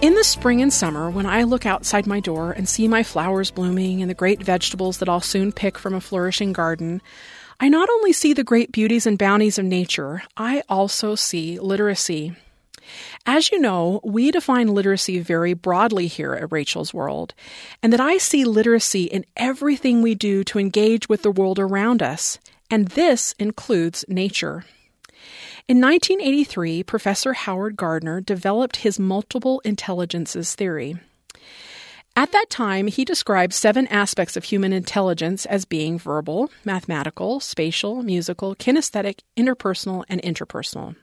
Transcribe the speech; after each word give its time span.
In 0.00 0.14
the 0.14 0.22
spring 0.22 0.62
and 0.62 0.72
summer, 0.72 1.10
when 1.10 1.26
I 1.26 1.42
look 1.42 1.66
outside 1.66 2.06
my 2.06 2.20
door 2.20 2.52
and 2.52 2.68
see 2.68 2.86
my 2.86 3.02
flowers 3.02 3.50
blooming 3.50 4.00
and 4.00 4.08
the 4.08 4.14
great 4.14 4.40
vegetables 4.40 4.98
that 4.98 5.08
I'll 5.08 5.20
soon 5.20 5.50
pick 5.50 5.76
from 5.76 5.92
a 5.92 6.00
flourishing 6.00 6.52
garden, 6.52 7.02
I 7.58 7.68
not 7.68 7.90
only 7.90 8.12
see 8.12 8.32
the 8.32 8.44
great 8.44 8.70
beauties 8.70 9.08
and 9.08 9.18
bounties 9.18 9.58
of 9.58 9.64
nature, 9.64 10.22
I 10.36 10.62
also 10.68 11.16
see 11.16 11.58
literacy. 11.58 12.36
As 13.26 13.50
you 13.50 13.58
know, 13.58 14.00
we 14.04 14.30
define 14.30 14.68
literacy 14.68 15.18
very 15.18 15.52
broadly 15.52 16.06
here 16.06 16.32
at 16.34 16.52
Rachel's 16.52 16.94
World, 16.94 17.34
and 17.82 17.92
that 17.92 18.00
I 18.00 18.18
see 18.18 18.44
literacy 18.44 19.04
in 19.04 19.26
everything 19.36 20.00
we 20.00 20.14
do 20.14 20.44
to 20.44 20.60
engage 20.60 21.08
with 21.08 21.22
the 21.22 21.32
world 21.32 21.58
around 21.58 22.04
us, 22.04 22.38
and 22.70 22.86
this 22.86 23.34
includes 23.40 24.04
nature. 24.06 24.64
In 25.68 25.82
1983, 25.82 26.82
Professor 26.82 27.34
Howard 27.34 27.76
Gardner 27.76 28.22
developed 28.22 28.76
his 28.76 28.98
multiple 28.98 29.60
intelligences 29.66 30.54
theory. 30.54 30.96
At 32.16 32.32
that 32.32 32.48
time, 32.48 32.86
he 32.86 33.04
described 33.04 33.52
seven 33.52 33.86
aspects 33.88 34.34
of 34.34 34.44
human 34.44 34.72
intelligence 34.72 35.44
as 35.44 35.66
being 35.66 35.98
verbal, 35.98 36.50
mathematical, 36.64 37.38
spatial, 37.38 38.02
musical, 38.02 38.56
kinesthetic, 38.56 39.20
interpersonal, 39.36 40.04
and 40.08 40.22
intrapersonal. 40.22 40.96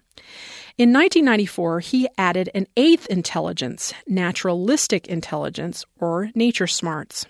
In 0.80 0.91
1994, 0.91 1.82
he 1.82 2.08
added 2.18 2.49
an 2.55 2.66
eighth 2.76 3.05
intelligence, 3.05 3.93
naturalistic 4.08 5.05
intelligence, 5.05 5.86
or 5.99 6.32
nature 6.34 6.66
smarts. 6.66 7.27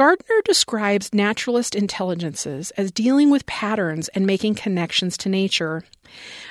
Gardner 0.00 0.40
describes 0.46 1.12
naturalist 1.12 1.74
intelligences 1.74 2.70
as 2.70 2.90
dealing 2.90 3.28
with 3.28 3.44
patterns 3.44 4.08
and 4.08 4.24
making 4.24 4.54
connections 4.54 5.18
to 5.18 5.28
nature. 5.28 5.84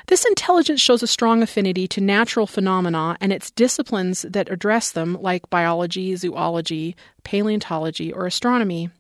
This 0.06 0.24
intelligence 0.24 0.82
shows 0.82 1.02
a 1.02 1.08
strong 1.08 1.42
affinity 1.42 1.88
to 1.88 2.00
natural 2.00 2.46
phenomena 2.46 3.18
and 3.20 3.34
its 3.34 3.50
disciplines 3.50 4.22
that 4.22 4.52
address 4.52 4.92
them, 4.92 5.18
like 5.20 5.50
biology, 5.50 6.16
zoology, 6.16 6.96
paleontology, 7.24 8.14
or 8.14 8.28
astronomy. 8.28 8.92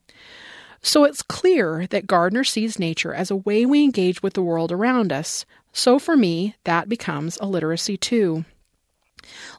So 0.81 1.03
it's 1.03 1.21
clear 1.21 1.85
that 1.91 2.07
Gardner 2.07 2.43
sees 2.43 2.79
nature 2.79 3.13
as 3.13 3.29
a 3.29 3.35
way 3.35 3.67
we 3.67 3.83
engage 3.83 4.23
with 4.23 4.33
the 4.33 4.41
world 4.41 4.71
around 4.71 5.13
us. 5.13 5.45
So 5.73 5.99
for 5.99 6.17
me, 6.17 6.55
that 6.63 6.89
becomes 6.89 7.37
a 7.39 7.45
literacy 7.45 7.97
too. 7.97 8.45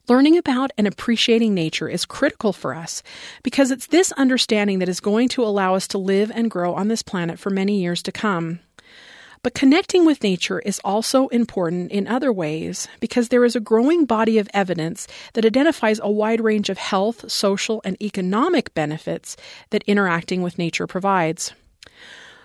Learning 0.09 0.37
about 0.37 0.71
and 0.77 0.87
appreciating 0.87 1.55
nature 1.55 1.89
is 1.89 2.05
critical 2.05 2.53
for 2.53 2.75
us 2.75 3.03
because 3.43 3.71
it's 3.71 3.87
this 3.87 4.13
understanding 4.13 4.79
that 4.79 4.89
is 4.89 5.01
going 5.01 5.29
to 5.29 5.45
allow 5.45 5.75
us 5.75 5.87
to 5.89 5.99
live 5.99 6.31
and 6.35 6.51
grow 6.51 6.75
on 6.75 6.89
this 6.89 7.03
planet 7.03 7.39
for 7.39 7.51
many 7.51 7.81
years 7.81 8.03
to 8.03 8.13
come. 8.13 8.61
But 9.43 9.55
connecting 9.55 10.05
with 10.05 10.23
nature 10.23 10.59
is 10.59 10.81
also 10.85 11.29
important 11.29 11.93
in 11.93 12.07
other 12.07 12.31
ways 12.31 12.89
because 13.01 13.29
there 13.29 13.45
is 13.45 13.57
a 13.57 13.61
growing 13.61 14.05
body 14.05 14.39
of 14.39 14.51
evidence 14.53 15.09
that 15.33 15.47
identifies 15.47 15.99
a 16.03 16.11
wide 16.11 16.43
range 16.43 16.69
of 16.69 16.77
health, 16.77 17.31
social, 17.31 17.81
and 17.85 18.01
economic 18.03 18.75
benefits 18.75 19.37
that 19.71 19.85
interacting 19.87 20.43
with 20.43 20.59
nature 20.59 20.87
provides. 20.87 21.55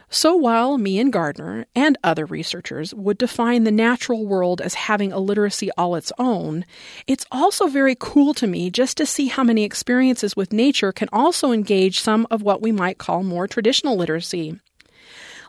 So 0.10 0.36
while 0.36 0.78
me 0.78 1.00
and 1.00 1.12
Gardner 1.12 1.66
and 1.76 1.98
other 2.04 2.26
researchers 2.26 2.94
would 2.94 3.18
define 3.18 3.64
the 3.64 3.72
natural 3.72 4.26
world 4.26 4.62
as 4.62 4.74
having 4.74 5.12
a 5.12 5.20
literacy 5.20 5.72
all 5.78 5.96
its 5.96 6.12
own, 6.20 6.66
it's 7.08 7.26
also 7.32 7.68
very 7.68 7.96
cool 8.00 8.34
to 8.36 8.48
me 8.48 8.70
just 8.70 8.98
to 8.98 9.06
see 9.06 9.28
how 9.28 9.44
many 9.44 9.64
experiences 9.64 10.36
with 10.36 10.54
nature 10.54 10.92
can 10.92 11.10
also 11.12 11.52
engage 11.52 12.00
some 12.00 12.28
of 12.30 12.44
what 12.44 12.62
we 12.62 12.72
might 12.72 12.98
call 12.98 13.24
more 13.24 13.48
traditional 13.48 13.98
literacy. 13.98 14.60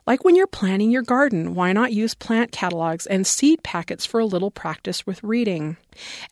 Like 0.07 0.25
when 0.25 0.37
you're 0.37 0.47
planning 0.47 0.93
your 0.93 1.03
garden, 1.03 1.57
why 1.57 1.73
not 1.73 1.93
use 1.93 2.15
plant 2.15 2.53
catalogs 2.53 3.07
and 3.07 3.27
seed 3.27 3.65
packets 3.65 4.07
for 4.07 4.21
a 4.21 4.25
little 4.25 4.53
practice 4.53 5.05
with 5.05 5.23
reading? 5.25 5.79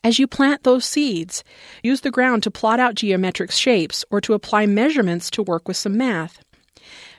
As 0.01 0.17
you 0.17 0.27
plant 0.27 0.63
those 0.63 0.85
seeds, 0.85 1.43
use 1.83 1.99
the 1.99 2.09
ground 2.09 2.43
to 2.43 2.51
plot 2.51 2.79
out 2.79 2.95
geometric 2.95 3.51
shapes 3.51 4.05
or 4.09 4.21
to 4.21 4.33
apply 4.33 4.65
measurements 4.65 5.29
to 5.31 5.43
work 5.43 5.67
with 5.67 5.75
some 5.75 5.97
math. 5.97 6.44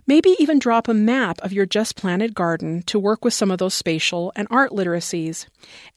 Maybe 0.09 0.37
even 0.39 0.61
drop 0.61 0.87
a 0.87 0.95
map 0.95 1.41
of 1.43 1.53
your 1.53 1.67
just 1.67 1.97
planted 1.97 2.33
garden 2.33 2.83
to 2.85 2.99
work 2.99 3.25
with 3.25 3.35
some 3.35 3.51
of 3.51 3.59
those 3.59 3.75
spatial 3.75 4.33
and 4.37 4.47
art 4.53 4.71
literacies. 4.71 5.47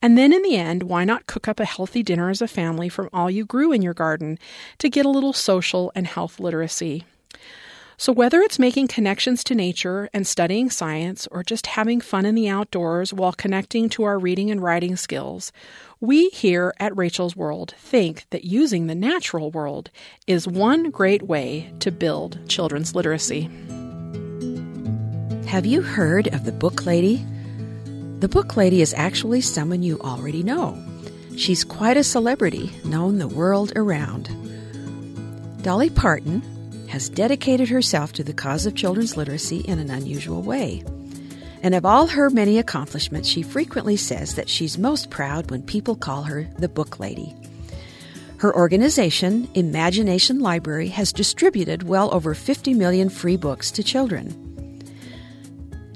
And 0.01 0.17
then 0.17 0.33
in 0.33 0.41
the 0.41 0.55
end, 0.55 0.83
why 0.83 1.03
not 1.03 1.27
cook 1.27 1.47
up 1.47 1.59
a 1.59 1.65
healthy 1.65 2.01
dinner 2.01 2.31
as 2.31 2.41
a 2.41 2.47
family 2.47 2.89
from 2.89 3.09
all 3.13 3.29
you 3.29 3.45
grew 3.45 3.71
in 3.71 3.83
your 3.83 3.93
garden 3.93 4.39
to 4.79 4.89
get 4.89 5.05
a 5.05 5.09
little 5.09 5.33
social 5.33 5.91
and 5.93 6.07
health 6.07 6.39
literacy? 6.39 7.05
So, 7.97 8.13
whether 8.13 8.39
it's 8.39 8.57
making 8.57 8.87
connections 8.87 9.43
to 9.43 9.53
nature 9.53 10.09
and 10.13 10.25
studying 10.25 10.69
science, 10.69 11.27
or 11.31 11.43
just 11.43 11.67
having 11.67 11.99
fun 11.99 12.25
in 12.25 12.33
the 12.33 12.47
outdoors 12.47 13.13
while 13.13 13.33
connecting 13.33 13.89
to 13.89 14.03
our 14.03 14.17
reading 14.17 14.49
and 14.49 14.63
writing 14.63 14.95
skills, 14.95 15.51
we 15.99 16.29
here 16.29 16.73
at 16.79 16.95
Rachel's 16.95 17.35
World 17.35 17.75
think 17.77 18.25
that 18.29 18.45
using 18.45 18.87
the 18.87 18.95
natural 18.95 19.51
world 19.51 19.91
is 20.27 20.47
one 20.47 20.91
great 20.91 21.23
way 21.23 21.73
to 21.81 21.91
build 21.91 22.39
children's 22.47 22.95
literacy. 22.95 23.49
Have 25.49 25.65
you 25.65 25.81
heard 25.81 26.27
of 26.27 26.45
the 26.45 26.51
Book 26.51 26.85
Lady? 26.85 27.25
The 28.19 28.29
Book 28.29 28.55
Lady 28.55 28.83
is 28.83 28.93
actually 28.93 29.41
someone 29.41 29.81
you 29.81 29.99
already 30.01 30.43
know. 30.43 30.77
She's 31.37 31.63
quite 31.63 31.97
a 31.97 32.03
celebrity, 32.03 32.71
known 32.85 33.17
the 33.17 33.27
world 33.27 33.73
around. 33.75 34.29
Dolly 35.63 35.89
Parton 35.89 36.43
has 36.89 37.09
dedicated 37.09 37.67
herself 37.67 38.13
to 38.13 38.23
the 38.23 38.31
cause 38.31 38.67
of 38.67 38.75
children's 38.75 39.17
literacy 39.17 39.61
in 39.61 39.79
an 39.79 39.89
unusual 39.89 40.43
way. 40.43 40.83
And 41.63 41.73
of 41.73 41.83
all 41.83 42.05
her 42.05 42.29
many 42.29 42.59
accomplishments, 42.59 43.27
she 43.27 43.41
frequently 43.41 43.97
says 43.97 44.35
that 44.35 44.49
she's 44.49 44.77
most 44.77 45.09
proud 45.09 45.49
when 45.49 45.63
people 45.63 45.95
call 45.95 46.21
her 46.21 46.47
the 46.59 46.69
Book 46.69 46.99
Lady. 46.99 47.35
Her 48.37 48.55
organization, 48.55 49.49
Imagination 49.55 50.41
Library, 50.41 50.89
has 50.89 51.11
distributed 51.11 51.81
well 51.81 52.13
over 52.13 52.35
50 52.35 52.75
million 52.75 53.09
free 53.09 53.35
books 53.35 53.71
to 53.71 53.81
children. 53.81 54.48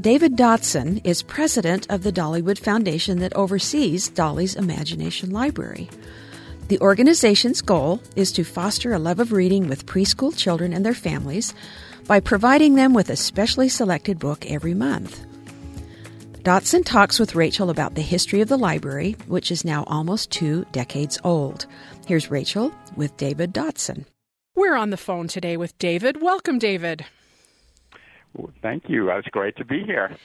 David 0.03 0.36
Dotson 0.36 1.00
is 1.06 1.24
president 1.24 1.88
of 1.90 2.03
the 2.03 2.12
Dollywood 2.12 2.59
Foundation 2.59 3.19
that 3.19 3.34
oversees 3.38 4.09
Dolly's 4.09 4.53
Imagination 4.53 5.31
Library. 5.31 5.90
The 6.68 6.78
organization's 6.81 7.62
goal 7.62 8.02
is 8.18 8.34
to 8.34 8.44
foster 8.44 8.92
a 8.92 9.00
love 9.00 9.22
of 9.22 9.31
reading 9.31 9.69
with 9.69 9.86
preschool 9.86 10.36
children 10.36 10.74
and 10.74 10.86
their 10.86 10.94
families 10.94 11.53
by 12.06 12.19
providing 12.19 12.75
them 12.75 12.94
with 12.94 13.09
a 13.09 13.16
specially 13.16 13.69
selected 13.69 14.19
book 14.19 14.46
every 14.52 14.74
month. 14.74 15.25
Dotson 16.44 16.84
talks 16.84 17.18
with 17.18 17.34
Rachel 17.34 17.69
about 17.69 17.96
the 17.96 18.02
history 18.02 18.42
of 18.42 18.50
the 18.50 18.58
library, 18.58 19.16
which 19.28 19.52
is 19.52 19.63
now 19.63 19.86
almost 19.88 20.31
two 20.31 20.66
decades 20.74 21.18
old. 21.24 21.66
Here's 22.08 22.30
Rachel 22.30 22.74
with 22.97 23.16
David 23.16 23.53
Dotson. 23.53 24.03
We're 24.53 24.75
on 24.75 24.90
the 24.90 24.97
phone 24.97 25.30
today 25.30 25.56
with 25.56 25.78
David. 25.78 26.22
Welcome, 26.22 26.59
David. 26.59 27.06
Thank 28.62 28.90
you. 28.90 29.10
It's 29.12 29.28
great 29.28 29.56
to 29.58 29.66
be 29.66 29.84
here. 29.84 30.16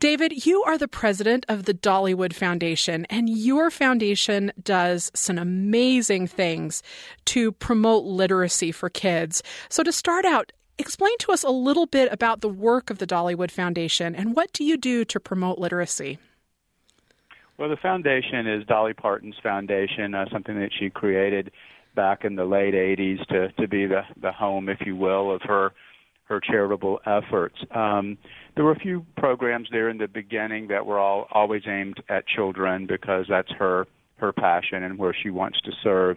David, 0.00 0.46
you 0.46 0.64
are 0.64 0.78
the 0.78 0.88
president 0.88 1.46
of 1.48 1.64
the 1.64 1.74
Dollywood 1.74 2.32
Foundation, 2.32 3.04
and 3.08 3.28
your 3.28 3.70
foundation 3.70 4.50
does 4.60 5.12
some 5.14 5.38
amazing 5.38 6.26
things 6.26 6.82
to 7.26 7.52
promote 7.52 8.04
literacy 8.04 8.72
for 8.72 8.90
kids. 8.90 9.44
So, 9.68 9.84
to 9.84 9.92
start 9.92 10.24
out, 10.24 10.50
explain 10.78 11.16
to 11.18 11.30
us 11.30 11.44
a 11.44 11.50
little 11.50 11.86
bit 11.86 12.12
about 12.12 12.40
the 12.40 12.48
work 12.48 12.90
of 12.90 12.98
the 12.98 13.06
Dollywood 13.06 13.52
Foundation 13.52 14.16
and 14.16 14.34
what 14.34 14.52
do 14.52 14.64
you 14.64 14.76
do 14.76 15.04
to 15.04 15.20
promote 15.20 15.58
literacy? 15.58 16.18
Well, 17.58 17.68
the 17.68 17.76
foundation 17.76 18.48
is 18.48 18.66
Dolly 18.66 18.94
Parton's 18.94 19.36
foundation, 19.40 20.14
uh, 20.16 20.24
something 20.32 20.58
that 20.58 20.70
she 20.76 20.90
created 20.90 21.52
back 21.94 22.24
in 22.24 22.34
the 22.34 22.44
late 22.44 22.74
80s 22.74 23.24
to, 23.28 23.52
to 23.52 23.68
be 23.68 23.86
the, 23.86 24.02
the 24.20 24.32
home, 24.32 24.68
if 24.68 24.78
you 24.84 24.96
will, 24.96 25.30
of 25.30 25.42
her 25.42 25.72
her 26.24 26.40
charitable 26.40 27.00
efforts. 27.06 27.56
Um, 27.70 28.18
there 28.54 28.64
were 28.64 28.72
a 28.72 28.78
few 28.78 29.06
programs 29.16 29.68
there 29.70 29.88
in 29.88 29.98
the 29.98 30.08
beginning 30.08 30.68
that 30.68 30.86
were 30.86 30.98
all 30.98 31.26
always 31.32 31.62
aimed 31.66 32.02
at 32.08 32.26
children 32.26 32.86
because 32.86 33.26
that's 33.28 33.50
her 33.52 33.86
her 34.18 34.32
passion 34.32 34.84
and 34.84 34.98
where 34.98 35.14
she 35.20 35.30
wants 35.30 35.60
to 35.62 35.72
serve. 35.82 36.16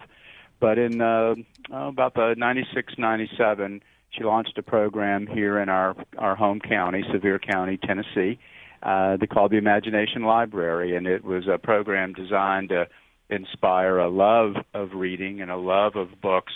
But 0.60 0.78
in 0.78 1.02
uh, 1.02 1.36
oh, 1.72 1.88
about 1.88 2.14
the 2.14 2.36
96, 2.38 2.94
97, 2.98 3.82
she 4.12 4.24
launched 4.24 4.58
a 4.58 4.64
program 4.64 5.28
here 5.28 5.60
in 5.60 5.70
our 5.70 5.96
our 6.18 6.36
home 6.36 6.60
county, 6.60 7.04
Sevier 7.12 7.40
County, 7.40 7.78
Tennessee. 7.78 8.40
Uh, 8.84 9.18
they 9.18 9.26
called 9.26 9.52
the 9.52 9.58
Imagination 9.58 10.24
Library, 10.24 10.96
and 10.96 11.08
it 11.08 11.24
was 11.24 11.48
a 11.48 11.58
program 11.58 12.14
designed 12.14 12.70
to 12.70 12.88
inspire 13.30 13.98
a 13.98 14.10
love 14.10 14.54
of 14.74 14.94
reading 14.94 15.42
and 15.42 15.50
a 15.50 15.58
love 15.58 15.96
of 15.96 16.22
books 16.22 16.54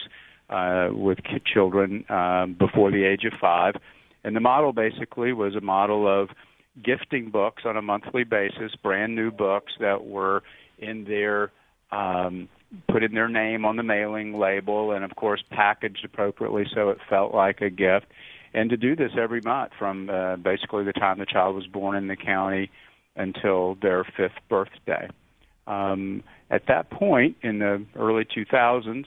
uh, 0.49 0.89
with 0.91 1.19
children 1.45 2.05
um, 2.09 2.55
before 2.57 2.91
the 2.91 3.03
age 3.03 3.25
of 3.25 3.33
five. 3.39 3.75
and 4.23 4.35
the 4.35 4.39
model 4.39 4.73
basically 4.73 5.33
was 5.33 5.55
a 5.55 5.61
model 5.61 6.07
of 6.07 6.29
gifting 6.83 7.29
books 7.29 7.63
on 7.65 7.77
a 7.77 7.81
monthly 7.81 8.23
basis, 8.23 8.75
brand 8.81 9.15
new 9.15 9.31
books 9.31 9.73
that 9.79 10.05
were 10.05 10.43
in 10.77 11.03
their 11.05 11.51
um, 11.91 12.47
put 12.87 13.03
in 13.03 13.13
their 13.13 13.29
name 13.29 13.65
on 13.65 13.75
the 13.75 13.83
mailing 13.83 14.37
label, 14.37 14.91
and 14.91 15.03
of 15.03 15.15
course 15.15 15.43
packaged 15.49 16.05
appropriately 16.05 16.65
so 16.73 16.89
it 16.89 16.99
felt 17.09 17.33
like 17.33 17.61
a 17.61 17.69
gift. 17.69 18.05
And 18.53 18.69
to 18.69 18.77
do 18.77 18.95
this 18.95 19.11
every 19.19 19.41
month 19.41 19.71
from 19.77 20.09
uh, 20.09 20.35
basically 20.37 20.83
the 20.83 20.93
time 20.93 21.19
the 21.19 21.25
child 21.25 21.55
was 21.55 21.67
born 21.67 21.95
in 21.95 22.07
the 22.07 22.15
county 22.15 22.71
until 23.15 23.75
their 23.81 24.03
fifth 24.03 24.39
birthday. 24.49 25.07
Um, 25.67 26.23
at 26.49 26.63
that 26.67 26.89
point 26.89 27.37
in 27.43 27.59
the 27.59 27.85
early 27.95 28.25
2000s, 28.25 29.05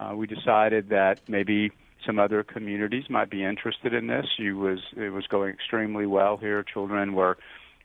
uh, 0.00 0.14
we 0.14 0.26
decided 0.26 0.90
that 0.90 1.20
maybe 1.28 1.72
some 2.06 2.18
other 2.18 2.42
communities 2.42 3.10
might 3.10 3.30
be 3.30 3.44
interested 3.44 3.92
in 3.92 4.06
this. 4.06 4.26
You 4.38 4.56
was 4.56 4.80
it 4.96 5.10
was 5.10 5.26
going 5.26 5.52
extremely 5.52 6.06
well 6.06 6.36
here. 6.36 6.62
Children 6.62 7.14
were, 7.14 7.38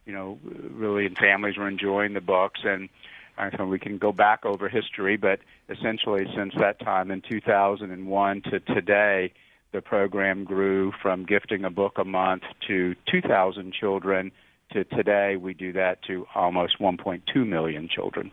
you 0.06 0.14
know, 0.14 0.40
really 0.44 1.06
and 1.06 1.18
families 1.18 1.58
were 1.58 1.68
enjoying 1.68 2.14
the 2.14 2.22
books, 2.22 2.62
and 2.64 2.90
think 3.38 3.70
we 3.70 3.80
can 3.80 3.98
go 3.98 4.12
back 4.12 4.46
over 4.46 4.70
history, 4.70 5.18
but 5.18 5.40
essentially 5.70 6.26
since 6.36 6.54
that 6.60 6.80
time 6.80 7.12
in 7.12 7.22
2001 7.22 8.42
to 8.42 8.60
today, 8.60 9.34
the 9.72 9.82
program 9.82 10.44
grew 10.44 10.94
from 11.02 11.26
gifting 11.26 11.66
a 11.66 11.70
book 11.70 11.98
a 11.98 12.06
month 12.06 12.44
to 12.68 12.96
2,000 13.12 13.74
children 13.74 14.32
to 14.72 14.84
today 14.84 15.36
we 15.36 15.54
do 15.54 15.74
that 15.74 16.02
to 16.04 16.26
almost 16.36 16.80
1.2 16.80 17.48
million 17.48 17.88
children. 17.88 18.32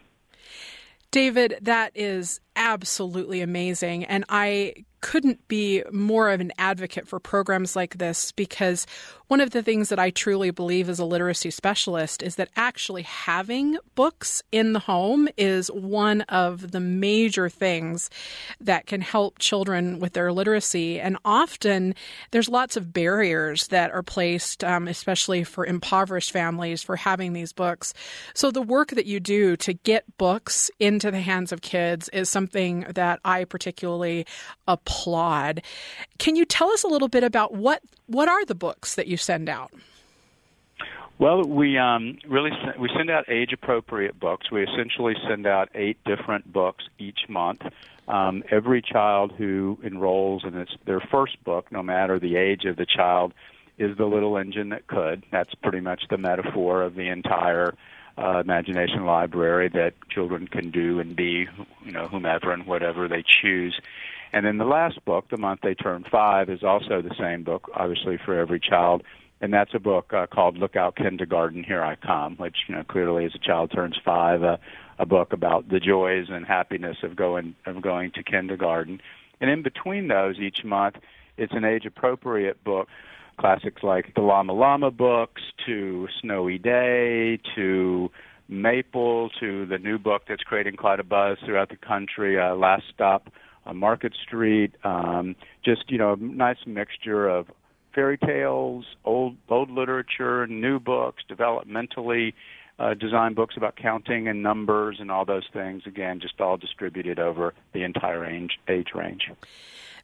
David, 1.11 1.59
that 1.63 1.93
is 1.95 2.41
absolutely 2.57 3.41
amazing. 3.41 4.05
And 4.05 4.25
I 4.29 4.85
couldn't 5.01 5.47
be 5.49 5.83
more 5.91 6.31
of 6.31 6.41
an 6.41 6.53
advocate 6.59 7.09
for 7.09 7.19
programs 7.19 7.75
like 7.75 7.99
this 7.99 8.33
because 8.33 8.87
one 9.29 9.41
of 9.41 9.51
the 9.51 9.63
things 9.63 9.91
that 9.91 9.99
I 10.01 10.11
truly 10.11 10.51
believe 10.51 10.89
as 10.89 10.99
a 10.99 11.05
literacy 11.05 11.51
specialist 11.53 12.21
is 12.21 12.35
that 12.35 12.51
actually 12.57 13.03
having 13.03 13.79
books 13.95 14.43
in 14.51 14.73
the 14.73 14.81
home 14.81 15.29
is 15.37 15.69
one 15.69 16.23
of 16.23 16.73
the 16.73 16.81
major 16.81 17.49
things 17.49 18.11
that 18.61 18.87
can 18.87 19.01
help 19.01 19.39
children 19.39 20.01
with 20.01 20.15
their 20.15 20.33
literacy. 20.33 21.01
And 21.01 21.17
often 21.25 21.95
there's 22.33 22.49
lots 22.49 22.77
of 22.77 22.93
barriers 22.93 23.69
that 23.69 23.93
are 23.93 24.03
placed, 24.03 24.65
um, 24.65 24.89
especially 24.89 25.45
for 25.45 25.65
impoverished 25.65 26.33
families, 26.33 26.83
for 26.83 26.97
having 26.97 27.33
these 27.33 27.53
books. 27.53 27.95
So 28.35 28.51
the 28.51 28.63
work 28.63 28.91
that 28.91 29.07
you 29.07 29.21
do 29.21 29.57
to 29.59 29.73
get 29.73 30.19
books 30.19 30.73
into 30.81 31.11
the 31.13 31.21
hands 31.21 31.53
of 31.53 31.63
kids 31.63 32.09
is 32.09 32.29
something 32.29 32.50
that 32.53 33.21
I 33.25 33.45
particularly 33.45 34.27
applaud. 34.67 35.63
Can 36.19 36.37
you 36.37 36.45
tell 36.45 36.71
us 36.71 36.83
a 36.83 36.89
little 36.89 37.09
bit 37.09 37.25
about 37.25 37.55
what 37.55 37.83
what 38.07 38.29
are 38.29 38.45
the 38.45 38.55
books 38.55 38.95
that 38.95 39.07
you 39.07 39.17
send 39.17 39.49
out? 39.49 39.73
Well, 41.21 41.45
we 41.45 41.77
um, 41.77 42.17
really 42.27 42.51
we 42.79 42.89
send 42.97 43.11
out 43.11 43.29
age 43.29 43.53
appropriate 43.53 44.19
books. 44.19 44.51
We 44.51 44.63
essentially 44.63 45.15
send 45.29 45.47
out 45.47 45.69
eight 45.75 45.99
different 46.07 46.51
books 46.51 46.85
each 46.99 47.29
month. 47.29 47.61
Um, 48.09 48.43
every 48.51 48.81
child 48.83 49.33
who 49.37 49.79
enrolls 49.85 50.45
in 50.45 50.57
its, 50.57 50.73
their 50.87 51.01
first 51.13 51.43
book, 51.45 51.71
no 51.71 51.83
matter 51.83 52.19
the 52.19 52.37
age 52.37 52.65
of 52.65 52.77
the 52.77 52.87
child, 52.87 53.35
is 53.79 53.97
the 53.99 54.07
little 54.07 54.37
engine 54.39 54.71
that 54.71 54.87
could. 54.87 55.25
That's 55.31 55.55
pretty 55.57 55.81
much 55.81 56.05
the 56.09 56.17
metaphor 56.17 56.83
of 56.83 56.95
the 56.95 57.09
entire 57.09 57.75
uh, 58.21 58.41
imagination 58.41 59.05
library 59.05 59.69
that 59.71 59.95
children 60.11 60.47
can 60.47 60.71
do 60.71 61.01
and 61.01 61.17
be, 61.17 61.47
you 61.85 61.93
know, 61.93 62.07
whomever 62.07 62.53
and 62.53 62.67
whatever 62.67 63.09
they 63.09 63.25
choose. 63.43 63.81
And 64.33 64.47
then 64.47 64.59
the 64.59 64.65
last 64.65 65.05
book, 65.05 65.29
the 65.31 65.37
month 65.37 65.61
they 65.63 65.75
turn 65.75 66.05
five, 66.11 66.51
is 66.51 66.63
also 66.63 67.03
the 67.03 67.15
same 67.19 67.43
book, 67.43 67.71
obviously 67.75 68.19
for 68.25 68.39
every 68.39 68.61
child, 68.61 69.03
and 69.41 69.53
that's 69.53 69.75
a 69.75 69.79
book 69.79 70.13
uh, 70.13 70.27
called 70.27 70.59
"Look 70.59 70.77
Out 70.77 70.97
Kindergarten, 70.97 71.65
Here 71.65 71.83
I 71.83 71.97
Come," 71.97 72.37
which 72.37 72.57
you 72.69 72.75
know 72.75 72.85
clearly 72.85 73.25
as 73.25 73.35
a 73.35 73.39
child 73.39 73.73
turns 73.73 73.99
five, 74.05 74.43
uh, 74.43 74.59
a 74.99 75.07
book 75.07 75.33
about 75.33 75.69
the 75.69 75.81
joys 75.81 76.27
and 76.29 76.45
happiness 76.47 76.99
of 77.03 77.17
going 77.17 77.55
of 77.65 77.81
going 77.81 78.13
to 78.13 78.23
kindergarten. 78.23 79.01
And 79.41 79.51
in 79.51 79.63
between 79.63 80.09
those, 80.09 80.39
each 80.39 80.63
month, 80.65 80.97
it's 81.39 81.55
an 81.55 81.65
age-appropriate 81.65 82.63
book 82.63 82.89
classics 83.41 83.83
like 83.83 84.15
the 84.15 84.21
Llama 84.21 84.53
Llama 84.53 84.91
books 84.91 85.41
to 85.65 86.07
Snowy 86.21 86.59
Day 86.59 87.41
to 87.57 88.11
Maple 88.49 89.31
to 89.41 89.65
the 89.65 89.79
new 89.79 89.99
book 89.99 90.23
that's 90.29 90.43
creating 90.43 90.77
quite 90.77 91.01
a 91.01 91.05
buzz 91.05 91.39
throughout 91.45 91.71
the 91.71 91.77
country, 91.77 92.39
uh, 92.39 92.55
Last 92.55 92.85
Stop 92.93 93.33
on 93.65 93.79
Market 93.79 94.13
Street. 94.23 94.75
Um, 94.85 95.37
just 95.65 95.91
you 95.91 95.97
know, 95.97 96.13
a 96.13 96.17
nice 96.17 96.59
mixture 96.67 97.29
of 97.29 97.47
fairy 97.95 98.19
tales, 98.19 98.85
old 99.07 99.37
old 99.49 99.71
literature, 99.71 100.47
new 100.47 100.79
books, 100.79 101.23
developmentally 101.31 102.35
uh, 102.79 102.93
designed 102.93 103.37
books 103.37 103.57
about 103.57 103.75
counting 103.77 104.29
and 104.29 104.43
numbers 104.43 104.99
and 105.01 105.11
all 105.11 105.25
those 105.25 105.49
things. 105.51 105.85
Again, 105.87 106.21
just 106.21 106.41
all 106.43 106.59
distributed 106.59 107.19
over 107.19 107.55
the 107.73 107.85
entire 107.85 108.27
age, 108.27 108.59
age 108.69 108.89
range 108.95 109.31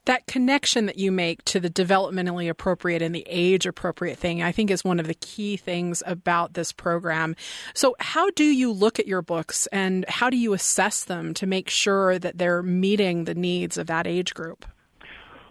that 0.06 0.26
connection 0.26 0.86
that 0.86 0.98
you 0.98 1.12
make 1.12 1.44
to 1.44 1.60
the 1.60 1.70
developmentally 1.70 2.48
appropriate 2.48 3.02
and 3.02 3.14
the 3.14 3.26
age 3.28 3.66
appropriate 3.66 4.18
thing, 4.18 4.42
I 4.42 4.50
think 4.52 4.70
is 4.70 4.84
one 4.84 4.98
of 4.98 5.06
the 5.06 5.14
key 5.14 5.56
things 5.56 6.02
about 6.06 6.54
this 6.54 6.72
program. 6.72 7.36
So, 7.74 7.94
how 8.00 8.30
do 8.30 8.44
you 8.44 8.72
look 8.72 8.98
at 8.98 9.06
your 9.06 9.22
books 9.22 9.66
and 9.68 10.04
how 10.08 10.30
do 10.30 10.36
you 10.36 10.52
assess 10.52 11.04
them 11.04 11.34
to 11.34 11.46
make 11.46 11.68
sure 11.68 12.18
that 12.18 12.38
they're 12.38 12.62
meeting 12.62 13.24
the 13.24 13.34
needs 13.34 13.76
of 13.76 13.86
that 13.88 14.06
age 14.06 14.34
group? 14.34 14.64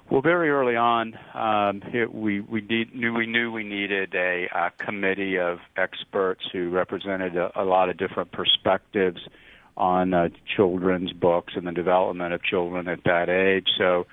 Well, 0.10 0.22
very 0.22 0.52
early 0.52 0.76
on, 0.76 1.18
um, 1.34 1.82
it, 1.92 2.14
we 2.14 2.40
we 2.40 2.62
knew 2.62 3.14
we 3.14 3.26
knew 3.26 3.52
we 3.52 3.64
needed 3.64 4.14
a, 4.14 4.48
a 4.54 4.72
committee 4.84 5.40
of 5.40 5.58
experts 5.76 6.42
who 6.54 6.70
represented 6.70 7.36
a, 7.36 7.52
a 7.60 7.64
lot 7.64 7.90
of 7.90 7.98
different 7.98 8.32
perspectives 8.32 9.20
on 9.76 10.14
uh, 10.14 10.30
children's 10.56 11.12
books 11.12 11.54
and 11.56 11.68
the 11.68 11.72
development 11.72 12.34
of 12.34 12.44
children 12.44 12.88
at 12.88 13.04
that 13.04 13.30
age. 13.30 13.68
So 13.78 14.06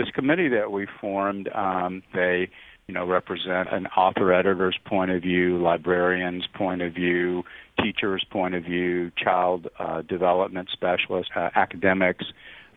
this 0.00 0.10
committee 0.14 0.48
that 0.48 0.72
we 0.72 0.86
formed, 1.00 1.48
um, 1.54 2.02
they 2.14 2.48
you 2.86 2.94
know 2.94 3.06
represent 3.06 3.68
an 3.70 3.86
author 3.88 4.32
editor's 4.32 4.78
point 4.86 5.10
of 5.10 5.22
view, 5.22 5.62
librarian's 5.62 6.46
point 6.54 6.80
of 6.80 6.94
view, 6.94 7.42
teacher's 7.82 8.24
point 8.30 8.54
of 8.54 8.64
view, 8.64 9.10
child 9.22 9.68
uh, 9.78 10.02
development 10.02 10.68
specialists, 10.72 11.30
uh, 11.36 11.50
academics, 11.54 12.24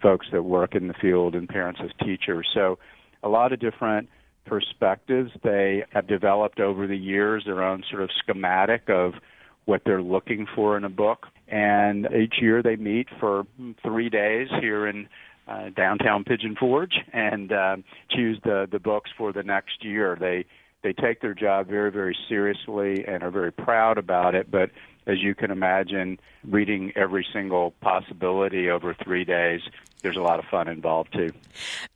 folks 0.01 0.27
that 0.33 0.43
work 0.43 0.75
in 0.75 0.87
the 0.87 0.93
field, 1.01 1.33
and 1.33 1.47
parents 1.47 1.79
as 1.83 1.91
teachers. 2.05 2.47
So 2.53 2.77
a 3.23 3.29
lot 3.29 3.53
of 3.53 3.59
different 3.59 4.09
perspectives. 4.45 5.31
They 5.43 5.85
have 5.93 6.07
developed 6.07 6.59
over 6.59 6.87
the 6.87 6.97
years 6.97 7.43
their 7.45 7.63
own 7.63 7.83
sort 7.89 8.03
of 8.03 8.09
schematic 8.19 8.89
of 8.89 9.13
what 9.63 9.83
they're 9.85 10.01
looking 10.01 10.45
for 10.53 10.75
in 10.75 10.83
a 10.83 10.89
book. 10.89 11.27
And 11.47 12.05
each 12.13 12.35
year 12.41 12.61
they 12.61 12.75
meet 12.75 13.07
for 13.21 13.45
three 13.81 14.09
days 14.09 14.49
here 14.59 14.85
in 14.85 15.07
uh, 15.47 15.69
downtown 15.75 16.23
Pigeon 16.23 16.55
Forge 16.59 16.95
and 17.11 17.51
uh, 17.51 17.77
choose 18.11 18.39
the 18.43 18.67
the 18.71 18.79
books 18.79 19.11
for 19.17 19.33
the 19.33 19.43
next 19.43 19.83
year. 19.83 20.17
They 20.19 20.45
they 20.83 20.93
take 20.93 21.21
their 21.21 21.33
job 21.33 21.67
very 21.67 21.91
very 21.91 22.15
seriously 22.29 23.05
and 23.07 23.23
are 23.23 23.31
very 23.31 23.51
proud 23.51 23.97
about 23.97 24.35
it. 24.35 24.49
But 24.49 24.71
as 25.07 25.21
you 25.21 25.35
can 25.35 25.51
imagine, 25.51 26.19
reading 26.47 26.91
every 26.95 27.25
single 27.33 27.71
possibility 27.81 28.69
over 28.69 28.93
three 28.93 29.25
days 29.25 29.61
there's 30.03 30.17
a 30.17 30.21
lot 30.21 30.37
of 30.37 30.45
fun 30.45 30.67
involved 30.67 31.13
too. 31.13 31.31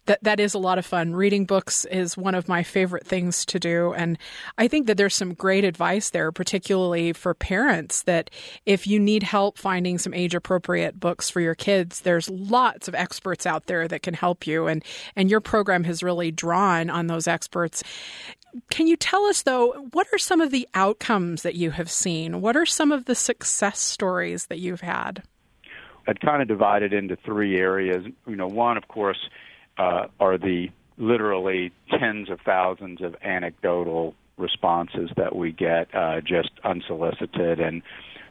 That 0.05 0.23
that 0.23 0.39
is 0.39 0.53
a 0.53 0.59
lot 0.59 0.79
of 0.79 0.85
fun. 0.85 1.13
Reading 1.13 1.45
books 1.45 1.83
is 1.85 2.15
one 2.15 2.35
of 2.35 2.47
my 2.47 2.63
favorite 2.63 3.05
things 3.05 3.45
to 3.47 3.59
do 3.59 3.93
and 3.93 4.17
I 4.57 4.69
think 4.69 4.87
that 4.87 4.95
there's 4.95 5.13
some 5.13 5.33
great 5.33 5.65
advice 5.65 6.09
there 6.09 6.31
particularly 6.31 7.11
for 7.11 7.33
parents 7.33 8.03
that 8.03 8.31
if 8.65 8.87
you 8.87 8.97
need 8.99 9.23
help 9.23 9.57
finding 9.57 9.97
some 9.97 10.13
age 10.13 10.33
appropriate 10.33 10.99
books 10.99 11.29
for 11.29 11.41
your 11.41 11.53
kids, 11.53 12.01
there's 12.01 12.29
lots 12.29 12.87
of 12.87 12.95
experts 12.95 13.45
out 13.45 13.65
there 13.65 13.87
that 13.89 14.01
can 14.01 14.13
help 14.13 14.47
you 14.47 14.67
and 14.67 14.83
and 15.15 15.29
your 15.29 15.41
program 15.41 15.83
has 15.83 16.01
really 16.01 16.31
drawn 16.31 16.89
on 16.89 17.07
those 17.07 17.27
experts. 17.27 17.83
Can 18.69 18.87
you 18.87 18.95
tell 18.95 19.25
us 19.25 19.43
though 19.43 19.73
what 19.91 20.07
are 20.13 20.17
some 20.17 20.41
of 20.41 20.51
the 20.51 20.67
outcomes 20.73 21.43
that 21.43 21.55
you 21.55 21.71
have 21.71 21.91
seen? 21.91 22.41
What 22.41 22.55
are 22.55 22.65
some 22.65 22.91
of 22.91 23.05
the 23.05 23.15
success 23.15 23.79
stories 23.79 24.47
that 24.47 24.59
you've 24.59 24.81
had? 24.81 25.23
I'd 26.07 26.21
kind 26.21 26.41
of 26.41 26.47
divided 26.47 26.93
into 26.93 27.17
three 27.17 27.59
areas. 27.59 28.05
You 28.25 28.35
know, 28.35 28.47
one, 28.47 28.77
of 28.77 28.87
course, 28.87 29.29
uh, 29.77 30.07
are 30.19 30.37
the 30.37 30.69
literally 30.97 31.71
tens 31.99 32.29
of 32.29 32.39
thousands 32.41 33.01
of 33.01 33.15
anecdotal 33.21 34.15
responses 34.37 35.09
that 35.17 35.35
we 35.35 35.51
get 35.51 35.93
uh, 35.93 36.21
just 36.21 36.51
unsolicited 36.63 37.59
and 37.59 37.81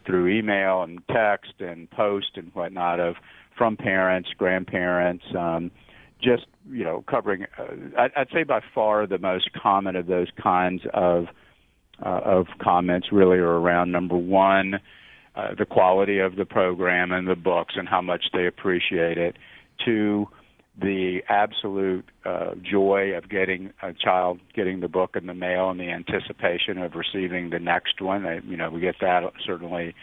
through 0.04 0.28
email 0.28 0.82
and 0.82 1.00
text 1.08 1.52
and 1.58 1.90
post 1.90 2.30
and 2.36 2.50
whatnot 2.54 3.00
of 3.00 3.16
from 3.56 3.76
parents, 3.76 4.28
grandparents, 4.38 5.24
um, 5.36 5.70
just 6.22 6.46
you 6.70 6.84
know 6.84 7.04
covering. 7.08 7.46
Uh, 7.58 8.08
I'd 8.16 8.28
say 8.32 8.42
by 8.42 8.60
far 8.74 9.06
the 9.06 9.18
most 9.18 9.50
common 9.52 9.96
of 9.96 10.06
those 10.06 10.28
kinds 10.42 10.82
of 10.94 11.26
uh, 12.04 12.20
of 12.24 12.46
comments 12.60 13.08
really 13.12 13.38
are 13.38 13.58
around 13.58 13.92
number 13.92 14.16
one 14.16 14.80
uh, 15.36 15.54
the 15.58 15.66
quality 15.66 16.18
of 16.18 16.36
the 16.36 16.46
program 16.46 17.12
and 17.12 17.28
the 17.28 17.36
books 17.36 17.74
and 17.76 17.88
how 17.88 18.00
much 18.00 18.24
they 18.32 18.46
appreciate 18.46 19.18
it, 19.18 19.36
to 19.84 20.26
the 20.80 21.20
absolute 21.28 22.06
uh, 22.24 22.52
joy 22.62 23.12
of 23.14 23.28
getting 23.28 23.72
a 23.82 23.92
child 23.92 24.38
getting 24.54 24.80
the 24.80 24.88
book 24.88 25.10
in 25.14 25.26
the 25.26 25.34
mail 25.34 25.70
and 25.70 25.80
the 25.80 25.90
anticipation 25.90 26.78
of 26.78 26.92
receiving 26.94 27.50
the 27.50 27.58
next 27.58 28.00
one. 28.00 28.26
I, 28.26 28.40
you 28.40 28.56
know, 28.56 28.70
we 28.70 28.80
get 28.80 28.96
that 29.00 29.22
certainly 29.46 29.94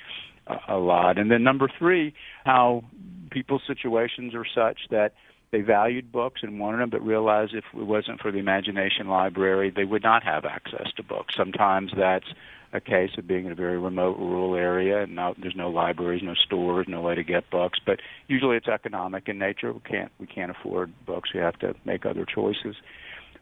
a, 0.48 0.76
a 0.76 0.78
lot. 0.78 1.18
And 1.18 1.30
then 1.32 1.44
number 1.44 1.70
three, 1.80 2.14
how 2.46 2.84
people's 3.32 3.62
situations 3.68 4.34
are 4.36 4.46
such 4.46 4.78
that 4.92 5.14
they 5.54 5.62
valued 5.62 6.12
books 6.12 6.42
and 6.42 6.60
wanted 6.60 6.80
them, 6.80 6.90
but 6.90 7.06
realized 7.06 7.54
if 7.54 7.64
it 7.76 7.86
wasn't 7.86 8.20
for 8.20 8.32
the 8.32 8.40
imagination 8.40 9.08
library, 9.08 9.70
they 9.70 9.84
would 9.84 10.02
not 10.02 10.24
have 10.24 10.46
access 10.46 10.92
to 10.98 11.04
books. 11.04 11.36
Sometimes 11.38 11.92
that's 11.96 12.26
a 12.74 12.82
case 12.82 13.12
of 13.20 13.28
being 13.28 13.46
in 13.46 13.52
a 13.52 13.56
very 13.56 13.78
remote 13.78 14.18
rural 14.18 14.56
area 14.56 15.04
and 15.04 15.14
not, 15.14 15.40
there's 15.40 15.56
no 15.56 15.70
libraries, 15.70 16.24
no 16.24 16.34
stores, 16.34 16.88
no 16.90 17.02
way 17.02 17.14
to 17.14 17.24
get 17.24 17.48
books. 17.52 17.78
But 17.86 18.00
usually 18.28 18.58
it's 18.58 18.68
economic 18.68 19.30
in 19.30 19.38
nature. 19.38 19.72
We 19.72 19.82
can't 19.82 20.12
we 20.20 20.26
can't 20.26 20.50
afford 20.50 20.92
books. 21.06 21.30
We 21.36 21.40
have 21.42 21.60
to 21.60 21.76
make 21.86 22.04
other 22.04 22.26
choices. 22.26 22.76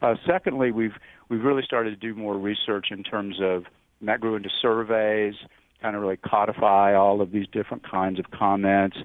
Uh, 0.01 0.15
secondly, 0.27 0.71
we've 0.71 0.95
we've 1.29 1.45
really 1.45 1.63
started 1.63 1.91
to 1.91 1.95
do 1.95 2.13
more 2.13 2.37
research 2.37 2.87
in 2.91 3.03
terms 3.03 3.37
of 3.41 3.63
and 4.01 4.09
that 4.09 4.19
grew 4.19 4.35
into 4.35 4.49
surveys, 4.61 5.35
kind 5.81 5.95
of 5.95 6.01
really 6.01 6.17
codify 6.17 6.93
all 6.93 7.21
of 7.21 7.31
these 7.31 7.47
different 7.53 7.89
kinds 7.89 8.19
of 8.19 8.31
comments. 8.31 8.97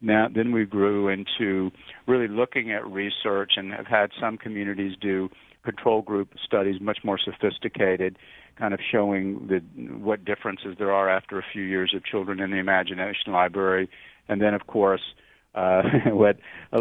Now, 0.00 0.28
then 0.34 0.52
we 0.52 0.64
grew 0.64 1.08
into 1.08 1.70
really 2.06 2.28
looking 2.28 2.72
at 2.72 2.86
research 2.86 3.52
and 3.56 3.72
have 3.72 3.86
had 3.86 4.10
some 4.18 4.38
communities 4.38 4.96
do 5.00 5.28
control 5.64 6.02
group 6.02 6.30
studies, 6.44 6.80
much 6.80 6.98
more 7.04 7.18
sophisticated, 7.18 8.16
kind 8.58 8.72
of 8.72 8.80
showing 8.90 9.46
the 9.48 9.58
what 9.98 10.24
differences 10.24 10.76
there 10.78 10.92
are 10.92 11.08
after 11.08 11.38
a 11.38 11.42
few 11.52 11.62
years 11.62 11.92
of 11.94 12.04
children 12.04 12.40
in 12.40 12.50
the 12.50 12.56
imagination 12.56 13.32
library, 13.32 13.88
and 14.28 14.40
then 14.40 14.54
of 14.54 14.66
course. 14.66 15.02
Uh, 15.52 15.82
what 16.06 16.36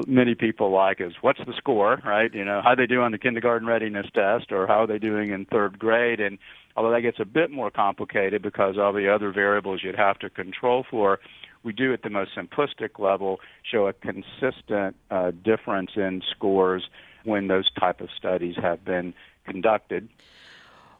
many 0.05 0.35
people 0.35 0.71
like 0.71 1.01
is 1.01 1.11
what's 1.21 1.39
the 1.39 1.53
score, 1.57 1.99
right? 2.05 2.31
You 2.35 2.45
know, 2.45 2.61
how 2.63 2.75
they 2.75 2.85
do 2.85 3.01
on 3.01 3.11
the 3.11 3.17
kindergarten 3.17 3.67
readiness 3.67 4.05
test, 4.13 4.51
or 4.51 4.67
how 4.67 4.83
are 4.83 4.87
they 4.87 4.99
doing 4.99 5.31
in 5.31 5.45
third 5.45 5.79
grade? 5.79 6.19
And 6.19 6.37
although 6.75 6.91
that 6.91 7.01
gets 7.01 7.19
a 7.19 7.25
bit 7.25 7.49
more 7.49 7.71
complicated 7.71 8.43
because 8.43 8.77
all 8.77 8.93
the 8.93 9.11
other 9.11 9.31
variables 9.31 9.81
you'd 9.83 9.95
have 9.95 10.19
to 10.19 10.29
control 10.29 10.85
for, 10.87 11.19
we 11.63 11.73
do 11.73 11.93
at 11.93 12.03
the 12.03 12.09
most 12.09 12.31
simplistic 12.35 12.99
level 12.99 13.39
show 13.63 13.87
a 13.87 13.93
consistent 13.93 14.95
uh, 15.11 15.31
difference 15.43 15.91
in 15.95 16.21
scores 16.31 16.89
when 17.23 17.47
those 17.47 17.69
type 17.79 18.01
of 18.01 18.09
studies 18.17 18.55
have 18.61 18.83
been 18.85 19.13
conducted. 19.45 20.09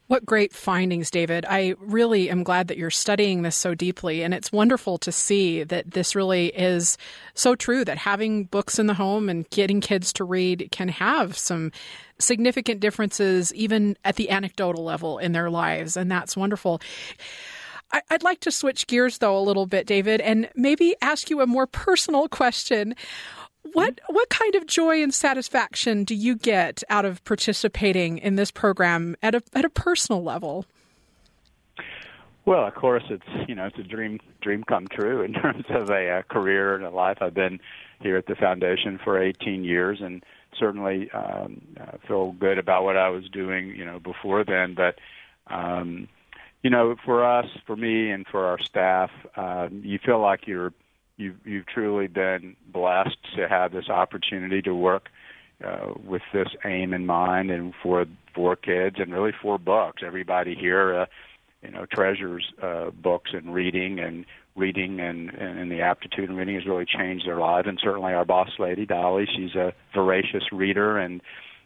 What 0.07 0.25
great 0.25 0.53
findings, 0.53 1.11
David. 1.11 1.45
I 1.47 1.75
really 1.77 2.31
am 2.31 2.41
glad 2.41 2.67
that 2.69 2.79
you're 2.79 2.89
studying 2.89 3.43
this 3.43 3.55
so 3.55 3.75
deeply. 3.75 4.23
And 4.23 4.33
it's 4.33 4.51
wonderful 4.51 4.97
to 4.97 5.11
see 5.11 5.61
that 5.61 5.91
this 5.91 6.15
really 6.15 6.47
is 6.47 6.97
so 7.35 7.53
true 7.53 7.85
that 7.85 7.99
having 7.99 8.45
books 8.45 8.79
in 8.79 8.87
the 8.87 8.95
home 8.95 9.29
and 9.29 9.47
getting 9.51 9.81
kids 9.81 10.11
to 10.13 10.23
read 10.23 10.69
can 10.71 10.87
have 10.87 11.37
some 11.37 11.71
significant 12.17 12.79
differences, 12.79 13.53
even 13.53 13.97
at 14.03 14.15
the 14.15 14.31
anecdotal 14.31 14.83
level 14.83 15.19
in 15.19 15.31
their 15.31 15.51
lives. 15.51 15.95
And 15.95 16.11
that's 16.11 16.35
wonderful. 16.35 16.81
I'd 17.91 18.23
like 18.23 18.39
to 18.41 18.51
switch 18.51 18.87
gears, 18.87 19.17
though, 19.17 19.37
a 19.37 19.41
little 19.41 19.65
bit, 19.65 19.87
David, 19.87 20.21
and 20.21 20.49
maybe 20.55 20.95
ask 21.01 21.29
you 21.29 21.41
a 21.41 21.47
more 21.47 21.67
personal 21.67 22.27
question. 22.27 22.95
What 23.73 23.99
what 24.07 24.29
kind 24.29 24.55
of 24.55 24.65
joy 24.65 25.03
and 25.03 25.13
satisfaction 25.13 26.03
do 26.03 26.15
you 26.15 26.35
get 26.35 26.83
out 26.89 27.05
of 27.05 27.23
participating 27.23 28.17
in 28.17 28.35
this 28.35 28.51
program 28.51 29.15
at 29.21 29.35
a 29.35 29.43
at 29.53 29.65
a 29.65 29.69
personal 29.69 30.23
level? 30.23 30.65
Well, 32.45 32.65
of 32.65 32.73
course, 32.73 33.03
it's 33.09 33.47
you 33.47 33.53
know 33.53 33.65
it's 33.65 33.77
a 33.77 33.83
dream 33.83 34.19
dream 34.41 34.63
come 34.63 34.87
true 34.87 35.21
in 35.21 35.33
terms 35.41 35.65
of 35.69 35.89
a, 35.89 36.19
a 36.19 36.23
career 36.23 36.75
and 36.75 36.85
a 36.85 36.89
life. 36.89 37.17
I've 37.21 37.33
been 37.33 37.59
here 37.99 38.17
at 38.17 38.25
the 38.25 38.35
foundation 38.35 38.99
for 39.03 39.21
18 39.21 39.63
years, 39.63 39.99
and 40.01 40.23
certainly 40.57 41.11
um, 41.11 41.61
uh, 41.79 41.97
feel 42.07 42.31
good 42.31 42.57
about 42.57 42.83
what 42.85 42.97
I 42.97 43.09
was 43.09 43.29
doing 43.29 43.75
you 43.75 43.85
know 43.85 43.99
before 43.99 44.43
then. 44.43 44.73
But 44.73 44.95
um, 45.47 46.07
you 46.63 46.69
know, 46.69 46.95
for 47.05 47.23
us, 47.23 47.47
for 47.65 47.75
me, 47.75 48.11
and 48.11 48.25
for 48.27 48.45
our 48.45 48.59
staff, 48.59 49.11
um, 49.35 49.81
you 49.83 49.99
feel 50.03 50.19
like 50.19 50.47
you're 50.47 50.73
you've 51.17 51.45
you've 51.45 51.65
truly 51.67 52.07
been 52.07 52.55
blessed 52.67 53.17
to 53.35 53.47
have 53.47 53.71
this 53.71 53.89
opportunity 53.89 54.61
to 54.63 54.73
work 54.73 55.09
uh, 55.63 55.93
with 56.03 56.21
this 56.33 56.49
aim 56.65 56.93
in 56.93 57.05
mind 57.05 57.51
and 57.51 57.73
for 57.81 58.05
for 58.33 58.55
kids 58.55 58.97
and 58.99 59.13
really 59.13 59.33
for 59.41 59.57
books. 59.57 60.01
Everybody 60.05 60.55
here, 60.55 61.01
uh, 61.01 61.05
you 61.61 61.71
know, 61.71 61.85
treasures 61.85 62.51
uh, 62.61 62.91
books 62.91 63.31
and 63.33 63.53
reading 63.53 63.99
and 63.99 64.25
reading 64.55 64.99
and, 64.99 65.29
and 65.29 65.71
the 65.71 65.81
aptitude 65.81 66.29
in 66.29 66.35
reading 66.35 66.55
has 66.55 66.65
really 66.65 66.85
changed 66.85 67.25
their 67.25 67.37
lives. 67.37 67.67
And 67.67 67.79
certainly 67.81 68.13
our 68.13 68.25
boss 68.25 68.49
lady, 68.59 68.85
Dolly, 68.85 69.25
she's 69.33 69.55
a 69.55 69.73
voracious 69.93 70.51
reader 70.51 70.97
and 70.97 71.21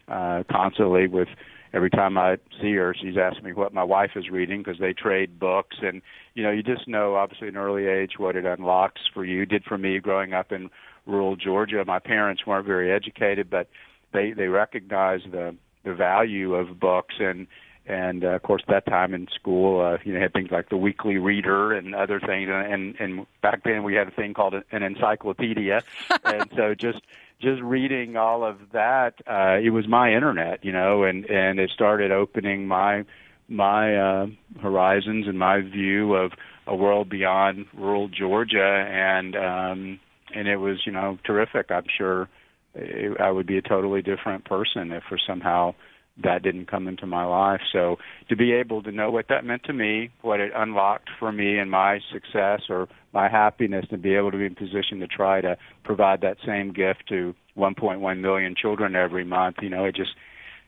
uh, 0.06 0.44
constantly 0.50 1.08
with 1.08 1.28
every 1.74 1.90
time 1.90 2.16
I 2.16 2.38
see 2.62 2.72
her, 2.74 2.94
she's 2.98 3.16
asking 3.18 3.44
me 3.44 3.52
what 3.52 3.74
my 3.74 3.82
wife 3.82 4.12
is 4.16 4.30
reading 4.30 4.62
because 4.62 4.78
they 4.78 4.92
trade 4.92 5.38
books, 5.38 5.76
and 5.82 6.00
you 6.34 6.42
know, 6.42 6.50
you 6.50 6.62
just 6.62 6.86
know 6.88 7.16
obviously 7.16 7.48
an 7.48 7.56
early 7.56 7.86
age 7.86 8.12
what 8.16 8.36
it 8.36 8.46
unlocks 8.46 9.02
for 9.12 9.24
you. 9.24 9.44
Did 9.44 9.64
for 9.64 9.76
me 9.76 9.98
growing 9.98 10.32
up 10.32 10.52
in 10.52 10.70
rural 11.06 11.36
Georgia. 11.36 11.84
My 11.84 11.98
parents 11.98 12.46
weren't 12.46 12.66
very 12.66 12.92
educated, 12.92 13.50
but 13.50 13.68
they 14.12 14.32
they 14.32 14.46
recognized 14.46 15.32
the 15.32 15.56
the 15.84 15.94
value 15.94 16.54
of 16.54 16.80
books 16.80 17.16
and 17.18 17.46
and 17.86 18.24
uh, 18.24 18.28
of 18.28 18.42
course 18.42 18.62
that 18.68 18.86
time 18.86 19.12
in 19.12 19.28
school 19.34 19.80
uh, 19.80 19.98
you 20.04 20.14
know 20.14 20.20
had 20.20 20.32
things 20.32 20.50
like 20.50 20.70
the 20.70 20.76
weekly 20.76 21.18
reader 21.18 21.72
and 21.72 21.94
other 21.94 22.18
things 22.18 22.48
and 22.50 22.72
and, 22.72 22.94
and 22.98 23.26
back 23.42 23.62
then 23.64 23.82
we 23.82 23.94
had 23.94 24.08
a 24.08 24.10
thing 24.10 24.32
called 24.32 24.54
an 24.54 24.82
encyclopedia 24.82 25.82
and 26.24 26.48
so 26.56 26.74
just 26.74 27.02
just 27.40 27.62
reading 27.62 28.16
all 28.16 28.44
of 28.44 28.56
that, 28.72 29.14
uh, 29.26 29.58
it 29.62 29.70
was 29.70 29.86
my 29.88 30.14
internet, 30.14 30.64
you 30.64 30.72
know, 30.72 31.04
and 31.04 31.24
and 31.26 31.58
it 31.58 31.70
started 31.74 32.10
opening 32.10 32.66
my 32.66 33.04
my 33.48 33.96
uh, 33.96 34.26
horizons 34.60 35.26
and 35.28 35.38
my 35.38 35.60
view 35.60 36.14
of 36.14 36.32
a 36.66 36.74
world 36.74 37.10
beyond 37.10 37.66
rural 37.74 38.08
Georgia, 38.08 38.86
and 38.88 39.36
um, 39.36 40.00
and 40.34 40.48
it 40.48 40.56
was, 40.56 40.78
you 40.86 40.92
know, 40.92 41.18
terrific. 41.24 41.70
I'm 41.70 41.84
sure 41.96 42.28
it, 42.74 43.20
I 43.20 43.30
would 43.30 43.46
be 43.46 43.58
a 43.58 43.62
totally 43.62 44.02
different 44.02 44.44
person 44.44 44.92
if 44.92 45.02
for 45.08 45.18
somehow 45.26 45.74
that 46.22 46.42
didn't 46.42 46.66
come 46.66 46.86
into 46.86 47.06
my 47.06 47.24
life. 47.24 47.60
So 47.72 47.98
to 48.28 48.36
be 48.36 48.52
able 48.52 48.82
to 48.84 48.92
know 48.92 49.10
what 49.10 49.28
that 49.28 49.44
meant 49.44 49.64
to 49.64 49.72
me, 49.72 50.10
what 50.22 50.40
it 50.40 50.52
unlocked 50.54 51.10
for 51.18 51.32
me 51.32 51.58
and 51.58 51.70
my 51.70 52.00
success 52.12 52.62
or 52.68 52.88
my 53.12 53.28
happiness, 53.28 53.86
and 53.90 54.00
be 54.00 54.14
able 54.14 54.30
to 54.30 54.38
be 54.38 54.46
in 54.46 54.54
position 54.54 55.00
to 55.00 55.08
try 55.08 55.40
to 55.40 55.56
provide 55.82 56.20
that 56.20 56.36
same 56.46 56.72
gift 56.72 57.08
to 57.08 57.34
1.1 57.56 58.20
million 58.20 58.54
children 58.54 58.94
every 58.94 59.24
month, 59.24 59.56
you 59.60 59.70
know, 59.70 59.84
it 59.84 59.94
just 59.94 60.14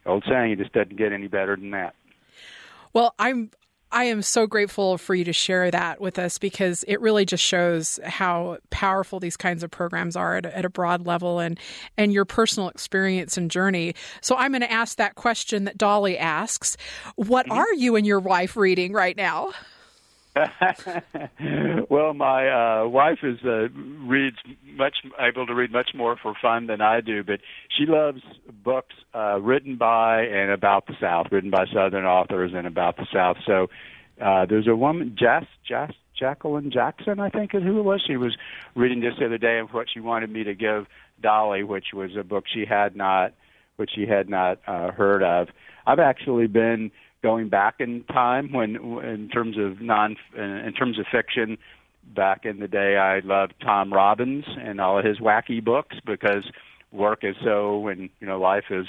old 0.05 0.25
saying, 0.29 0.53
it 0.53 0.59
just 0.59 0.73
doesn't 0.73 0.97
get 0.97 1.13
any 1.13 1.29
better 1.29 1.57
than 1.57 1.71
that. 1.71 1.95
Well, 2.93 3.15
I'm 3.19 3.51
I 3.93 4.05
am 4.05 4.23
so 4.23 4.47
grateful 4.47 4.99
for 4.99 5.15
you 5.15 5.25
to 5.25 5.33
share 5.33 5.71
that 5.71 6.01
with 6.01 6.19
us 6.19 6.39
because 6.39 6.85
it 6.89 7.01
really 7.01 7.25
just 7.25 7.43
shows 7.43 8.01
how 8.05 8.59
powerful 8.71 9.21
these 9.21 9.37
kinds 9.37 9.63
of 9.63 9.71
programs 9.71 10.17
are 10.17 10.37
at, 10.37 10.47
at 10.47 10.65
a 10.65 10.69
broad 10.69 11.07
level 11.07 11.39
and 11.39 11.59
and 11.97 12.13
your 12.13 12.25
personal 12.25 12.69
experience 12.69 13.37
and 13.37 13.51
journey. 13.51 13.95
So 14.21 14.37
I'm 14.37 14.51
going 14.53 14.63
to 14.63 14.73
ask 14.73 14.97
that 14.99 15.15
question 15.15 15.65
that 15.65 15.79
Dolly 15.79 16.19
asks: 16.19 16.77
What 17.15 17.47
mm-hmm. 17.47 17.59
are 17.59 17.75
you 17.75 17.97
and 17.97 18.07
your 18.07 18.21
wife 18.21 18.57
reading 18.57 18.93
right 18.93 19.17
now? 19.17 19.53
well, 21.91 22.15
my 22.15 22.49
uh, 22.49 22.89
wife 22.89 23.19
is 23.23 23.39
uh, 23.45 23.69
reads 24.07 24.37
much 24.75 24.97
able 25.19 25.47
to 25.47 25.55
read 25.55 25.73
much 25.73 25.91
more 25.95 26.17
for 26.17 26.35
fun 26.41 26.67
than 26.67 26.81
I 26.81 27.01
do, 27.01 27.23
but 27.25 27.41
she 27.77 27.87
loves 27.87 28.21
books 28.63 28.95
uh, 29.15 29.41
written 29.41 29.77
by 29.77 30.23
and 30.23 30.51
about 30.51 30.87
the 30.87 30.95
South, 31.01 31.27
written 31.31 31.51
by 31.51 31.65
Southern 31.73 32.05
authors 32.05 32.53
and 32.55 32.67
about 32.67 32.97
the 32.97 33.07
South. 33.13 33.37
So 33.47 33.69
uh, 34.23 34.47
there's 34.47 34.69
a 34.69 34.77
woman, 34.77 35.17
Jess, 35.19 35.45
Jess, 35.67 35.93
Jacqueline 36.19 36.71
Jackson, 36.71 37.21
I 37.21 37.29
think 37.31 37.55
is 37.55 37.63
who 37.63 37.79
it 37.79 37.83
was. 37.83 38.03
She 38.07 38.17
was 38.17 38.37
reading 38.75 39.01
this 39.01 39.15
the 39.19 39.27
other 39.27 39.39
day 39.39 39.59
of 39.59 39.71
what 39.71 39.87
she 39.93 40.01
wanted 40.01 40.31
me 40.31 40.45
to 40.45 40.55
give 40.55 40.87
Dolly, 41.23 41.63
which 41.63 41.87
was 41.95 42.11
a 42.19 42.25
book 42.25 42.45
she 42.53 42.65
had 42.67 42.97
not, 42.97 43.35
which 43.77 43.91
she 43.95 44.07
had 44.07 44.29
not 44.29 44.59
uh, 44.67 44.91
heard 44.93 45.23
of. 45.23 45.49
I've 45.87 45.99
actually 45.99 46.47
been 46.47 46.91
going 47.23 47.49
back 47.49 47.77
in 47.81 48.05
time 48.05 48.53
when 48.53 48.77
in 48.77 49.29
terms 49.33 49.57
of 49.59 49.81
non 49.81 50.17
in 50.37 50.73
terms 50.77 50.99
of 50.99 51.07
fiction 51.11 51.59
back 52.15 52.45
in 52.45 52.61
the 52.61 52.69
day 52.69 52.97
I 52.97 53.21
loved 53.21 53.55
Tom 53.61 53.93
Robbins 53.93 54.45
and 54.47 54.81
all 54.81 54.99
of 54.99 55.05
his 55.05 55.19
wacky 55.19 55.63
books 55.63 55.97
because 56.05 56.45
work 56.93 57.25
is 57.25 57.37
so 57.43 57.89
and 57.89 58.11
you 58.21 58.27
know 58.27 58.39
life 58.39 58.67
is 58.71 58.87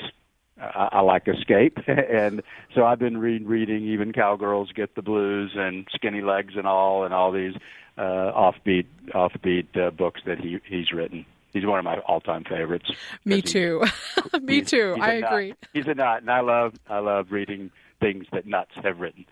I, 0.61 0.89
I 0.93 1.01
like 1.01 1.27
escape 1.27 1.79
and 1.87 2.43
so 2.75 2.85
I've 2.85 2.99
been 2.99 3.17
re- 3.17 3.43
reading 3.43 3.87
even 3.87 4.13
cowgirls 4.13 4.71
get 4.71 4.95
the 4.95 5.01
blues 5.01 5.51
and 5.55 5.87
skinny 5.93 6.21
legs 6.21 6.53
and 6.55 6.67
all 6.67 7.05
and 7.05 7.13
all 7.13 7.31
these 7.31 7.55
uh 7.97 8.31
offbeat 8.31 8.85
offbeat 9.13 9.75
uh, 9.75 9.89
books 9.91 10.21
that 10.25 10.39
he 10.39 10.59
he's 10.65 10.91
written 10.91 11.25
he's 11.53 11.65
one 11.65 11.79
of 11.79 11.85
my 11.85 11.97
all-time 11.99 12.43
favorites. 12.43 12.91
Me 13.25 13.41
too. 13.41 13.83
Me 14.41 14.61
too. 14.61 14.95
I 14.99 15.13
agree. 15.13 15.49
Nut. 15.49 15.57
He's 15.73 15.87
a 15.87 15.95
nut, 15.95 16.21
and 16.21 16.29
I 16.29 16.41
love 16.41 16.73
I 16.87 16.99
love 16.99 17.31
reading 17.31 17.71
things 17.99 18.25
that 18.31 18.45
nuts 18.45 18.71
have 18.83 18.99
written. 18.99 19.25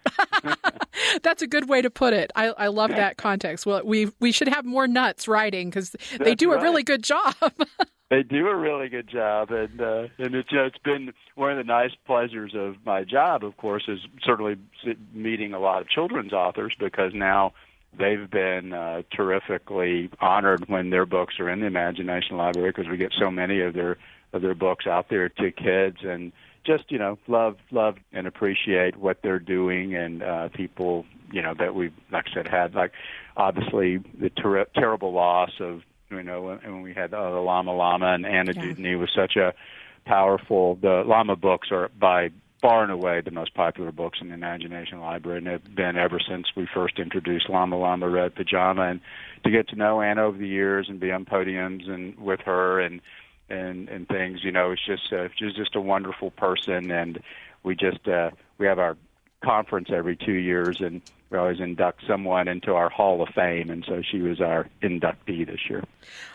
That's 1.23 1.41
a 1.41 1.47
good 1.47 1.69
way 1.69 1.81
to 1.81 1.89
put 1.89 2.13
it. 2.13 2.31
I, 2.35 2.47
I 2.47 2.67
love 2.67 2.89
that 2.91 3.17
context. 3.17 3.65
Well, 3.65 3.81
we 3.83 4.11
we 4.19 4.31
should 4.31 4.47
have 4.47 4.65
more 4.65 4.87
nuts 4.87 5.27
writing 5.27 5.69
because 5.69 5.95
they 6.19 6.35
do 6.35 6.51
right. 6.51 6.59
a 6.59 6.63
really 6.63 6.83
good 6.83 7.03
job. 7.03 7.35
they 8.09 8.23
do 8.23 8.47
a 8.47 8.55
really 8.55 8.89
good 8.89 9.07
job, 9.07 9.51
and 9.51 9.81
uh, 9.81 10.07
and 10.17 10.35
it's 10.35 10.51
you 10.51 10.57
know, 10.57 10.65
it's 10.65 10.77
been 10.79 11.13
one 11.35 11.51
of 11.51 11.57
the 11.57 11.63
nice 11.63 11.91
pleasures 12.05 12.53
of 12.55 12.75
my 12.85 13.03
job. 13.03 13.43
Of 13.43 13.57
course, 13.57 13.83
is 13.87 13.99
certainly 14.23 14.57
meeting 15.13 15.53
a 15.53 15.59
lot 15.59 15.81
of 15.81 15.89
children's 15.89 16.33
authors 16.33 16.75
because 16.79 17.13
now 17.13 17.53
they've 17.97 18.29
been 18.29 18.73
uh, 18.73 19.03
terrifically 19.11 20.09
honored 20.19 20.67
when 20.67 20.89
their 20.89 21.05
books 21.05 21.39
are 21.39 21.49
in 21.49 21.59
the 21.59 21.65
Imagination 21.65 22.37
Library 22.37 22.71
because 22.71 22.89
we 22.89 22.97
get 22.97 23.13
so 23.17 23.31
many 23.31 23.61
of 23.61 23.73
their 23.73 23.97
of 24.33 24.41
their 24.41 24.55
books 24.55 24.85
out 24.85 25.07
there 25.09 25.29
to 25.29 25.51
kids 25.51 25.97
and 26.03 26.31
just 26.65 26.91
you 26.91 26.97
know 26.97 27.17
love 27.27 27.57
love 27.71 27.95
and 28.11 28.27
appreciate 28.27 28.97
what 28.97 29.19
they're 29.21 29.39
doing 29.39 29.95
and 29.95 30.23
uh, 30.23 30.49
people 30.49 31.05
you 31.31 31.41
know 31.41 31.53
that 31.57 31.75
we've 31.75 31.93
like 32.11 32.25
I 32.31 32.33
said 32.33 32.47
had 32.47 32.73
like 32.73 32.91
obviously 33.37 33.97
the 34.19 34.29
ter- 34.29 34.65
terrible 34.75 35.13
loss 35.13 35.51
of 35.59 35.81
you 36.09 36.23
know 36.23 36.41
when, 36.41 36.57
when 36.59 36.81
we 36.81 36.93
had 36.93 37.13
uh, 37.13 37.31
the 37.31 37.39
Llama 37.39 37.73
Llama 37.73 38.13
and 38.13 38.25
Anna 38.25 38.53
yeah. 38.55 38.61
Dewdney 38.61 38.95
was 38.95 39.09
such 39.15 39.35
a 39.35 39.53
powerful 40.05 40.75
the 40.75 41.03
Llama 41.05 41.35
books 41.35 41.69
are 41.71 41.89
by 41.99 42.31
far 42.61 42.81
and 42.81 42.91
away 42.91 43.21
the 43.21 43.29
most 43.29 43.53
popular 43.53 43.91
books 43.91 44.17
in 44.21 44.29
the 44.29 44.33
Imagination 44.33 44.99
Library, 44.99 45.37
and 45.37 45.47
have 45.47 45.75
been 45.75 45.97
ever 45.97 46.19
since 46.19 46.47
we 46.55 46.67
first 46.73 46.97
introduced 46.97 47.47
Llama 47.47 47.77
Llama 47.77 48.09
Red 48.09 48.33
Pajama. 48.33 48.83
And 48.89 49.01
to 49.43 49.51
get 49.51 49.67
to 49.69 49.75
know 49.75 50.01
Anna 50.01 50.23
over 50.23 50.37
the 50.37 50.47
years 50.47 50.87
and 50.89 50.99
be 50.99 51.11
on 51.11 51.25
podiums 51.25 51.87
and 51.87 52.17
with 52.17 52.39
her 52.45 52.79
and 52.79 53.01
and 53.49 53.89
and 53.89 54.07
things, 54.07 54.43
you 54.43 54.51
know, 54.51 54.71
it's 54.71 54.85
just 54.85 55.11
uh, 55.13 55.27
she's 55.35 55.53
just 55.53 55.75
a 55.75 55.81
wonderful 55.81 56.31
person, 56.31 56.91
and 56.91 57.19
we 57.63 57.75
just 57.75 58.07
uh, 58.07 58.31
we 58.57 58.65
have 58.65 58.79
our 58.79 58.97
conference 59.43 59.89
every 59.91 60.15
two 60.15 60.33
years, 60.33 60.81
and 60.81 61.01
we 61.29 61.37
always 61.37 61.59
induct 61.59 62.01
someone 62.07 62.47
into 62.47 62.73
our 62.73 62.89
Hall 62.89 63.21
of 63.21 63.29
Fame, 63.29 63.69
and 63.69 63.83
so 63.87 64.01
she 64.01 64.21
was 64.21 64.41
our 64.41 64.67
inductee 64.81 65.45
this 65.45 65.69
year. 65.69 65.83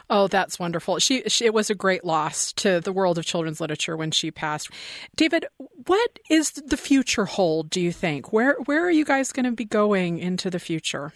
Oh, 0.09 0.27
that's 0.27 0.59
wonderful. 0.59 0.99
She, 0.99 1.23
she, 1.29 1.45
it 1.45 1.55
was 1.55 1.71
a 1.71 1.75
great 1.75 2.05
loss 2.05 2.53
to 2.55 2.81
the 2.81 2.93
world 2.93 3.17
of 3.17 3.25
children's 3.25 3.61
literature 3.61 3.97
when 3.97 4.11
she 4.11 4.33
passed. 4.33 4.69
David, 5.15 5.47
what 5.87 6.19
is 6.29 6.51
the 6.51 6.77
future 6.77 7.27
hold? 7.27 7.71
Do 7.71 7.81
you 7.81 7.93
think? 7.93 8.33
Where 8.33 8.57
where 8.65 8.85
are 8.85 8.91
you 8.91 9.05
guys 9.05 9.33
going 9.33 9.47
to 9.47 9.53
be 9.53 9.65
going 9.65 10.19
into 10.19 10.51
the 10.51 10.59
future? 10.59 11.13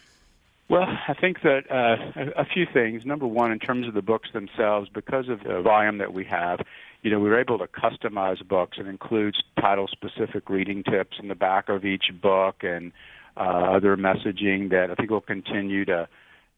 Well, 0.68 0.86
I 1.08 1.12
think 1.12 1.42
that 1.42 1.70
uh, 1.70 2.32
a, 2.36 2.44
few 2.46 2.66
things. 2.72 3.04
Number 3.04 3.26
one, 3.26 3.52
in 3.52 3.58
terms 3.58 3.86
of 3.86 3.92
the 3.92 4.02
books 4.02 4.30
themselves, 4.32 4.88
because 4.92 5.28
of 5.28 5.40
the 5.44 5.60
volume 5.60 5.98
that 5.98 6.14
we 6.14 6.24
have, 6.24 6.60
you 7.02 7.10
know, 7.10 7.20
we 7.20 7.28
were 7.28 7.38
able 7.38 7.58
to 7.58 7.66
customize 7.66 8.46
books. 8.46 8.78
It 8.80 8.86
includes 8.86 9.42
title-specific 9.60 10.48
reading 10.48 10.82
tips 10.82 11.18
in 11.20 11.28
the 11.28 11.34
back 11.34 11.68
of 11.68 11.84
each 11.84 12.04
book 12.20 12.62
and 12.62 12.92
uh, 13.36 13.40
other 13.76 13.96
messaging 13.96 14.70
that 14.70 14.90
I 14.90 14.94
think 14.94 15.10
will 15.10 15.20
continue 15.20 15.84
to 15.84 16.08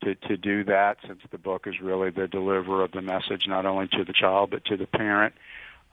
to 0.04 0.14
to 0.14 0.36
do 0.36 0.62
that 0.64 0.98
since 1.06 1.20
the 1.32 1.38
book 1.38 1.66
is 1.66 1.80
really 1.80 2.10
the 2.10 2.28
deliverer 2.28 2.84
of 2.84 2.92
the 2.92 3.00
message 3.00 3.44
not 3.48 3.64
only 3.64 3.88
to 3.88 4.04
the 4.04 4.12
child 4.12 4.50
but 4.50 4.64
to 4.66 4.76
the 4.76 4.86
parent. 4.86 5.34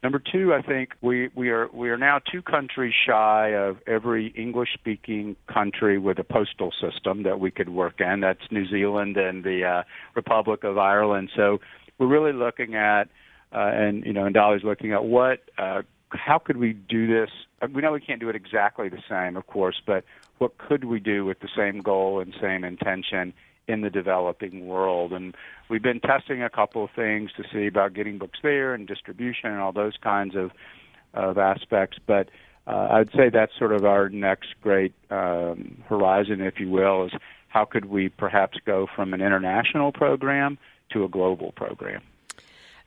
Number 0.03 0.19
two, 0.19 0.53
I 0.53 0.61
think 0.61 0.95
we, 0.99 1.29
we 1.33 1.49
are 1.49 1.69
we 1.73 1.89
are 1.89 1.97
now 1.97 2.19
two 2.19 2.41
countries 2.41 2.93
shy 3.07 3.53
of 3.55 3.77
every 3.87 4.27
English 4.35 4.73
speaking 4.73 5.37
country 5.47 5.97
with 5.97 6.19
a 6.19 6.25
postal 6.25 6.73
system 6.73 7.23
that 7.23 7.39
we 7.39 7.51
could 7.51 7.69
work 7.69 8.01
in. 8.01 8.19
That's 8.19 8.41
New 8.51 8.67
Zealand 8.67 9.15
and 9.15 9.45
the 9.45 9.63
uh, 9.63 9.83
Republic 10.13 10.65
of 10.65 10.77
Ireland. 10.77 11.29
So 11.37 11.61
we're 11.97 12.07
really 12.07 12.33
looking 12.33 12.75
at 12.75 13.03
uh, 13.53 13.59
and 13.59 14.05
you 14.05 14.11
know 14.11 14.25
and 14.25 14.33
Dolly's 14.33 14.65
looking 14.65 14.91
at 14.91 15.05
what 15.05 15.39
uh, 15.57 15.83
how 16.09 16.37
could 16.37 16.57
we 16.57 16.73
do 16.73 17.07
this? 17.07 17.29
We 17.73 17.81
know 17.81 17.93
we 17.93 18.01
can't 18.01 18.19
do 18.19 18.27
it 18.27 18.35
exactly 18.35 18.89
the 18.89 19.01
same, 19.09 19.37
of 19.37 19.47
course, 19.47 19.81
but 19.85 20.03
what 20.37 20.57
could 20.57 20.83
we 20.83 20.99
do 20.99 21.23
with 21.23 21.39
the 21.39 21.49
same 21.55 21.79
goal 21.79 22.19
and 22.19 22.35
same 22.41 22.65
intention 22.65 23.33
in 23.67 23.81
the 23.81 23.89
developing 23.89 24.67
world? 24.67 25.13
And 25.13 25.35
we've 25.69 25.81
been 25.81 25.99
testing 25.99 26.43
a 26.43 26.49
couple 26.49 26.83
of 26.83 26.89
things 26.95 27.31
to 27.37 27.43
see 27.51 27.67
about 27.67 27.93
getting 27.93 28.17
books 28.17 28.39
there 28.43 28.73
and 28.73 28.87
distribution 28.87 29.51
and 29.51 29.59
all 29.59 29.71
those 29.71 29.97
kinds 30.01 30.35
of 30.35 30.51
of 31.13 31.37
aspects. 31.37 31.97
But 32.05 32.29
uh, 32.65 32.87
I'd 32.91 33.11
say 33.11 33.29
that's 33.31 33.51
sort 33.57 33.71
of 33.71 33.85
our 33.85 34.09
next 34.09 34.55
great 34.61 34.93
um, 35.09 35.83
horizon, 35.87 36.41
if 36.41 36.59
you 36.59 36.69
will, 36.69 37.05
is 37.05 37.11
how 37.49 37.65
could 37.65 37.85
we 37.85 38.09
perhaps 38.09 38.57
go 38.65 38.87
from 38.95 39.13
an 39.13 39.21
international 39.21 39.91
program 39.91 40.57
to 40.91 41.03
a 41.03 41.09
global 41.09 41.51
program. 41.51 42.01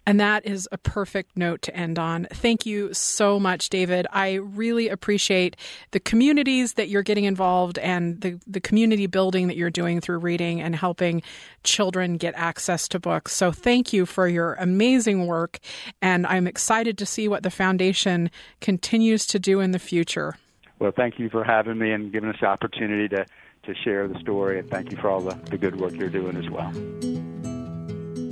And 0.06 0.20
that 0.20 0.46
is 0.46 0.68
a 0.70 0.78
perfect 0.78 1.36
note 1.36 1.62
to 1.62 1.76
end 1.76 1.98
on. 1.98 2.28
Thank 2.32 2.64
you 2.64 2.94
so 2.94 3.40
much, 3.40 3.68
David. 3.68 4.06
I 4.12 4.34
really 4.34 4.88
appreciate 4.88 5.56
the 5.90 5.98
communities 5.98 6.74
that 6.74 6.88
you're 6.88 7.02
getting 7.02 7.24
involved 7.24 7.76
and 7.78 8.20
the, 8.20 8.38
the 8.46 8.60
community 8.60 9.08
building 9.08 9.48
that 9.48 9.56
you're 9.56 9.68
doing 9.68 10.00
through 10.00 10.18
reading 10.18 10.60
and 10.60 10.76
helping 10.76 11.22
children 11.64 12.18
get 12.18 12.34
access 12.36 12.86
to 12.88 13.00
books. 13.00 13.32
So 13.32 13.50
thank 13.50 13.92
you 13.92 14.06
for 14.06 14.28
your 14.28 14.54
amazing 14.54 15.26
work. 15.26 15.58
And 16.00 16.24
I'm 16.24 16.46
excited 16.46 16.96
to 16.98 17.06
see 17.06 17.26
what 17.26 17.42
the 17.42 17.50
foundation 17.50 18.30
continues 18.60 19.26
to 19.26 19.40
do 19.40 19.58
in 19.58 19.72
the 19.72 19.80
future. 19.80 20.36
Well, 20.78 20.92
thank 20.94 21.18
you 21.18 21.28
for 21.30 21.42
having 21.42 21.78
me 21.78 21.90
and 21.90 22.12
giving 22.12 22.30
us 22.30 22.36
the 22.40 22.46
opportunity 22.46 23.08
to, 23.08 23.26
to 23.64 23.74
share 23.82 24.06
the 24.06 24.18
story. 24.20 24.60
And 24.60 24.70
thank 24.70 24.92
you 24.92 24.98
for 24.98 25.10
all 25.10 25.20
the, 25.20 25.34
the 25.50 25.58
good 25.58 25.80
work 25.80 25.94
you're 25.94 26.10
doing 26.10 26.36
as 26.36 26.48
well. 26.48 26.70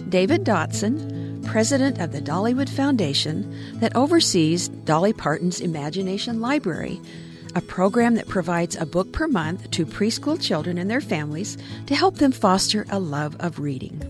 David 0.08 0.44
Dotson 0.44 1.33
president 1.44 2.00
of 2.00 2.12
the 2.12 2.20
Dollywood 2.20 2.68
Foundation 2.68 3.78
that 3.80 3.94
oversees 3.94 4.68
Dolly 4.68 5.12
Parton's 5.12 5.60
Imagination 5.60 6.40
Library, 6.40 7.00
a 7.54 7.60
program 7.60 8.14
that 8.14 8.28
provides 8.28 8.76
a 8.76 8.86
book 8.86 9.12
per 9.12 9.28
month 9.28 9.70
to 9.72 9.86
preschool 9.86 10.40
children 10.40 10.78
and 10.78 10.90
their 10.90 11.00
families 11.00 11.56
to 11.86 11.94
help 11.94 12.16
them 12.16 12.32
foster 12.32 12.86
a 12.90 12.98
love 12.98 13.36
of 13.40 13.60
reading. 13.60 14.00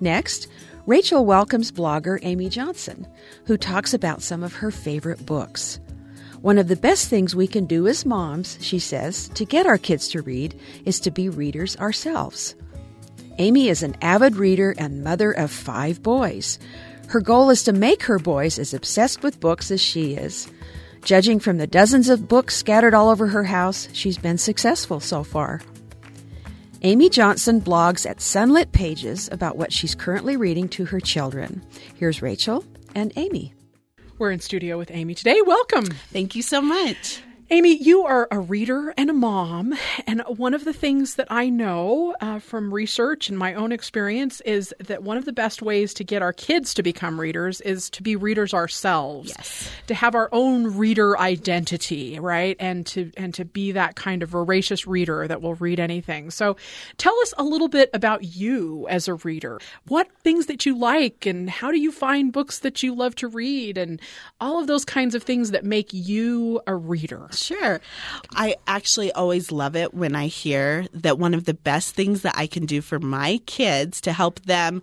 Next, 0.00 0.48
Rachel 0.86 1.26
welcomes 1.26 1.72
blogger 1.72 2.18
Amy 2.22 2.48
Johnson, 2.48 3.06
who 3.46 3.56
talks 3.56 3.92
about 3.92 4.22
some 4.22 4.42
of 4.42 4.54
her 4.54 4.70
favorite 4.70 5.26
books. 5.26 5.80
One 6.42 6.58
of 6.58 6.68
the 6.68 6.76
best 6.76 7.08
things 7.08 7.34
we 7.34 7.48
can 7.48 7.66
do 7.66 7.88
as 7.88 8.06
moms, 8.06 8.58
she 8.60 8.78
says, 8.78 9.28
to 9.30 9.44
get 9.44 9.66
our 9.66 9.78
kids 9.78 10.08
to 10.08 10.22
read 10.22 10.58
is 10.84 11.00
to 11.00 11.10
be 11.10 11.28
readers 11.28 11.76
ourselves. 11.78 12.54
Amy 13.38 13.68
is 13.68 13.82
an 13.82 13.94
avid 14.00 14.36
reader 14.36 14.74
and 14.78 15.04
mother 15.04 15.30
of 15.30 15.50
five 15.50 16.02
boys. 16.02 16.58
Her 17.08 17.20
goal 17.20 17.50
is 17.50 17.62
to 17.64 17.72
make 17.72 18.02
her 18.04 18.18
boys 18.18 18.58
as 18.58 18.72
obsessed 18.72 19.22
with 19.22 19.40
books 19.40 19.70
as 19.70 19.80
she 19.80 20.14
is. 20.14 20.48
Judging 21.04 21.38
from 21.38 21.58
the 21.58 21.66
dozens 21.66 22.08
of 22.08 22.28
books 22.28 22.56
scattered 22.56 22.94
all 22.94 23.10
over 23.10 23.26
her 23.28 23.44
house, 23.44 23.88
she's 23.92 24.18
been 24.18 24.38
successful 24.38 25.00
so 25.00 25.22
far. 25.22 25.60
Amy 26.82 27.08
Johnson 27.08 27.60
blogs 27.60 28.08
at 28.08 28.18
Sunlit 28.18 28.72
Pages 28.72 29.28
about 29.30 29.56
what 29.56 29.72
she's 29.72 29.94
currently 29.94 30.36
reading 30.36 30.68
to 30.70 30.84
her 30.86 31.00
children. 31.00 31.62
Here's 31.94 32.22
Rachel 32.22 32.64
and 32.94 33.12
Amy. 33.16 33.54
We're 34.18 34.32
in 34.32 34.40
studio 34.40 34.78
with 34.78 34.90
Amy 34.90 35.14
today. 35.14 35.40
Welcome. 35.44 35.86
Thank 36.12 36.34
you 36.34 36.42
so 36.42 36.62
much. 36.62 37.20
Amy, 37.48 37.76
you 37.76 38.04
are 38.04 38.26
a 38.32 38.40
reader 38.40 38.92
and 38.96 39.08
a 39.08 39.12
mom, 39.12 39.72
and 40.04 40.20
one 40.26 40.52
of 40.52 40.64
the 40.64 40.72
things 40.72 41.14
that 41.14 41.28
I 41.30 41.48
know 41.48 42.16
uh, 42.20 42.40
from 42.40 42.74
research 42.74 43.28
and 43.28 43.38
my 43.38 43.54
own 43.54 43.70
experience 43.70 44.40
is 44.40 44.74
that 44.80 45.04
one 45.04 45.16
of 45.16 45.26
the 45.26 45.32
best 45.32 45.62
ways 45.62 45.94
to 45.94 46.02
get 46.02 46.22
our 46.22 46.32
kids 46.32 46.74
to 46.74 46.82
become 46.82 47.20
readers 47.20 47.60
is 47.60 47.88
to 47.90 48.02
be 48.02 48.16
readers 48.16 48.52
ourselves. 48.52 49.28
Yes. 49.28 49.70
To 49.86 49.94
have 49.94 50.16
our 50.16 50.28
own 50.32 50.76
reader 50.76 51.16
identity, 51.16 52.18
right? 52.18 52.56
And 52.58 52.84
to 52.86 53.12
and 53.16 53.32
to 53.34 53.44
be 53.44 53.70
that 53.72 53.94
kind 53.94 54.24
of 54.24 54.30
voracious 54.30 54.84
reader 54.84 55.28
that 55.28 55.40
will 55.40 55.54
read 55.54 55.78
anything. 55.78 56.32
So, 56.32 56.56
tell 56.98 57.16
us 57.20 57.32
a 57.38 57.44
little 57.44 57.68
bit 57.68 57.90
about 57.94 58.24
you 58.24 58.88
as 58.88 59.06
a 59.06 59.14
reader. 59.14 59.60
What 59.86 60.08
things 60.24 60.46
that 60.46 60.66
you 60.66 60.76
like 60.76 61.26
and 61.26 61.48
how 61.48 61.70
do 61.70 61.78
you 61.78 61.92
find 61.92 62.32
books 62.32 62.58
that 62.58 62.82
you 62.82 62.92
love 62.92 63.14
to 63.16 63.28
read 63.28 63.78
and 63.78 64.00
all 64.40 64.58
of 64.58 64.66
those 64.66 64.84
kinds 64.84 65.14
of 65.14 65.22
things 65.22 65.52
that 65.52 65.64
make 65.64 65.90
you 65.92 66.60
a 66.66 66.74
reader. 66.74 67.28
Sure. 67.36 67.80
I 68.32 68.56
actually 68.66 69.12
always 69.12 69.52
love 69.52 69.76
it 69.76 69.94
when 69.94 70.14
I 70.14 70.26
hear 70.26 70.86
that 70.92 71.18
one 71.18 71.34
of 71.34 71.44
the 71.44 71.54
best 71.54 71.94
things 71.94 72.22
that 72.22 72.34
I 72.36 72.46
can 72.46 72.66
do 72.66 72.80
for 72.80 72.98
my 72.98 73.40
kids 73.46 74.00
to 74.02 74.12
help 74.12 74.40
them 74.42 74.82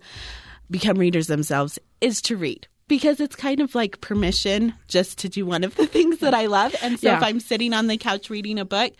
become 0.70 0.98
readers 0.98 1.26
themselves 1.26 1.78
is 2.00 2.22
to 2.22 2.36
read 2.36 2.66
because 2.88 3.20
it's 3.20 3.36
kind 3.36 3.60
of 3.60 3.74
like 3.74 4.00
permission 4.00 4.74
just 4.88 5.18
to 5.18 5.28
do 5.28 5.46
one 5.46 5.64
of 5.64 5.74
the 5.76 5.86
things 5.94 6.18
that 6.18 6.34
I 6.34 6.46
love. 6.46 6.74
And 6.82 6.98
so 6.98 7.08
yeah. 7.08 7.16
if 7.16 7.22
I'm 7.22 7.40
sitting 7.40 7.72
on 7.72 7.86
the 7.86 7.96
couch 7.96 8.30
reading 8.30 8.58
a 8.58 8.64
book, 8.64 8.92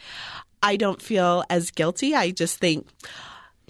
I 0.62 0.76
don't 0.76 1.00
feel 1.00 1.44
as 1.50 1.70
guilty. 1.70 2.14
I 2.14 2.30
just 2.30 2.58
think, 2.58 2.88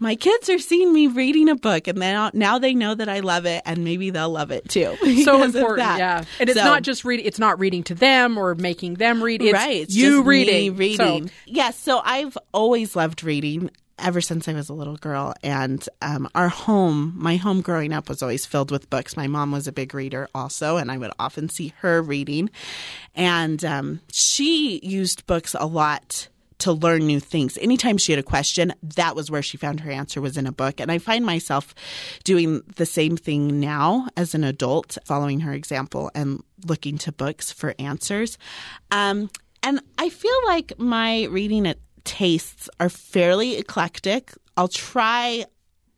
my 0.01 0.17
kids 0.17 0.51
are 0.51 0.59
seeing 0.59 0.93
me 0.93 1.07
reading 1.07 1.49
a 1.49 1.55
book 1.55 1.87
and 1.89 1.99
now 1.99 2.31
now 2.35 2.59
they 2.59 2.75
know 2.75 2.95
that 2.95 3.09
I 3.09 3.21
love 3.21 3.47
it 3.47 3.63
and 3.65 3.85
maybe 3.85 4.11
they'll 4.11 4.31
love 4.31 4.51
it 4.51 4.69
too. 4.69 4.97
So 5.25 5.43
important, 5.43 5.99
yeah. 5.99 6.25
And 6.39 6.51
it's 6.51 6.59
so, 6.59 6.65
not 6.65 6.83
just 6.83 7.05
reading 7.05 7.25
it's 7.25 7.39
not 7.39 7.59
reading 7.59 7.83
to 7.85 7.95
them 7.95 8.37
or 8.37 8.55
making 8.55 8.95
them 8.95 9.23
read. 9.23 9.43
It's 9.43 9.53
right, 9.53 9.83
it's 9.83 9.95
you 9.95 10.23
reading. 10.23 10.77
reading. 10.77 11.29
So. 11.29 11.35
Yes, 11.47 11.79
so 11.79 12.01
I've 12.05 12.37
always 12.53 12.95
loved 12.95 13.23
reading 13.23 13.71
ever 13.99 14.21
since 14.21 14.49
I 14.49 14.53
was 14.53 14.69
a 14.69 14.75
little 14.75 14.97
girl. 14.97 15.35
And 15.43 15.87
um, 16.03 16.29
our 16.35 16.49
home, 16.49 17.15
my 17.17 17.37
home 17.37 17.61
growing 17.61 17.93
up, 17.93 18.09
was 18.09 18.23
always 18.23 18.47
filled 18.47 18.71
with 18.71 18.91
books. 18.91 19.17
My 19.17 19.27
mom 19.27 19.53
was 19.53 19.67
a 19.67 19.73
big 19.73 19.95
reader 19.95 20.29
also, 20.35 20.77
and 20.77 20.91
I 20.91 20.99
would 20.99 21.13
often 21.19 21.49
see 21.49 21.73
her 21.79 22.03
reading. 22.03 22.51
And 23.15 23.65
um, 23.65 24.01
she 24.13 24.81
used 24.83 25.27
books 25.27 25.55
a 25.59 25.67
lot 25.67 26.29
to 26.59 26.73
learn 26.73 27.07
new 27.07 27.21
things. 27.21 27.59
Anytime 27.59 27.99
she 27.99 28.13
had 28.13 28.19
a 28.19 28.23
question, 28.23 28.73
that 28.83 29.17
was 29.17 29.31
where 29.31 29.43
she 29.43 29.57
found 29.57 29.81
her 29.81 29.91
answer 29.91 30.21
was 30.21 30.37
in 30.37 30.47
a 30.47 30.53
book. 30.53 30.81
And 30.81 30.91
I 30.91 30.99
find 30.99 31.25
myself 31.25 31.75
doing 32.23 32.63
the 32.77 32.87
same 32.87 33.17
thing 33.17 33.61
now 33.61 34.09
as 34.17 34.35
an 34.35 34.45
adult, 34.45 34.97
following 35.05 35.41
her 35.41 35.53
example 35.53 36.11
and 36.15 36.43
looking 36.67 36.99
to 36.99 37.13
books 37.13 37.53
for 37.53 37.75
answers. 37.79 38.39
Um, 38.91 39.31
and 39.63 39.81
I 39.99 40.09
feel 40.09 40.39
like 40.47 40.79
my 40.79 41.25
reading 41.25 41.73
tastes 42.05 42.69
are 42.79 42.89
fairly 42.89 43.57
eclectic. 43.57 44.33
I'll 44.57 44.69
try 44.69 45.47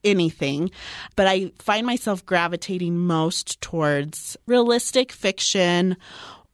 anything, 0.04 0.70
but 1.16 1.26
I 1.26 1.52
find 1.58 1.86
myself 1.86 2.24
gravitating 2.24 2.96
most 2.96 3.60
towards 3.60 4.36
realistic 4.46 5.12
fiction 5.12 5.96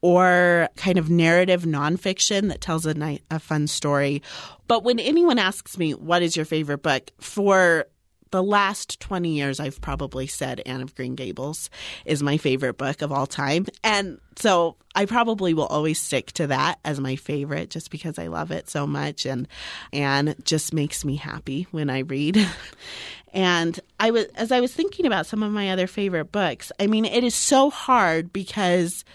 or 0.03 0.67
kind 0.75 0.97
of 0.97 1.09
narrative 1.09 1.63
nonfiction 1.63 2.49
that 2.49 2.59
tells 2.59 2.85
a, 2.85 3.19
a 3.31 3.39
fun 3.39 3.67
story. 3.67 4.21
But 4.67 4.83
when 4.83 4.99
anyone 4.99 5.39
asks 5.39 5.77
me, 5.77 5.93
what 5.93 6.21
is 6.21 6.35
your 6.35 6.45
favorite 6.45 6.83
book? 6.83 7.09
For 7.21 7.85
the 8.31 8.43
last 8.43 8.99
20 8.99 9.29
years, 9.29 9.61
I've 9.61 9.79
probably 9.79 10.27
said 10.27 10.61
Anne 10.65 10.81
of 10.81 10.93
Green 10.93 11.15
Gables 11.15 11.69
is 12.03 12.21
my 12.21 12.35
favorite 12.35 12.77
book 12.77 13.01
of 13.01 13.13
all 13.13 13.25
time. 13.25 13.65
And 13.81 14.19
so 14.35 14.75
I 14.93 15.05
probably 15.05 15.53
will 15.53 15.67
always 15.67 16.01
stick 16.01 16.33
to 16.33 16.47
that 16.47 16.79
as 16.83 16.99
my 16.99 17.15
favorite 17.15 17.69
just 17.69 17.89
because 17.89 18.19
I 18.19 18.27
love 18.27 18.51
it 18.51 18.69
so 18.69 18.85
much. 18.85 19.25
And 19.25 19.47
Anne 19.93 20.35
just 20.43 20.73
makes 20.73 21.05
me 21.05 21.15
happy 21.15 21.65
when 21.71 21.89
I 21.89 21.99
read. 21.99 22.45
and 23.33 23.79
I 24.01 24.11
was, 24.11 24.25
as 24.35 24.51
I 24.51 24.59
was 24.59 24.73
thinking 24.73 25.05
about 25.05 25.27
some 25.27 25.43
of 25.43 25.53
my 25.53 25.69
other 25.69 25.87
favorite 25.87 26.33
books, 26.33 26.73
I 26.77 26.87
mean, 26.87 27.05
it 27.05 27.23
is 27.23 27.35
so 27.35 27.69
hard 27.69 28.33
because 28.33 29.05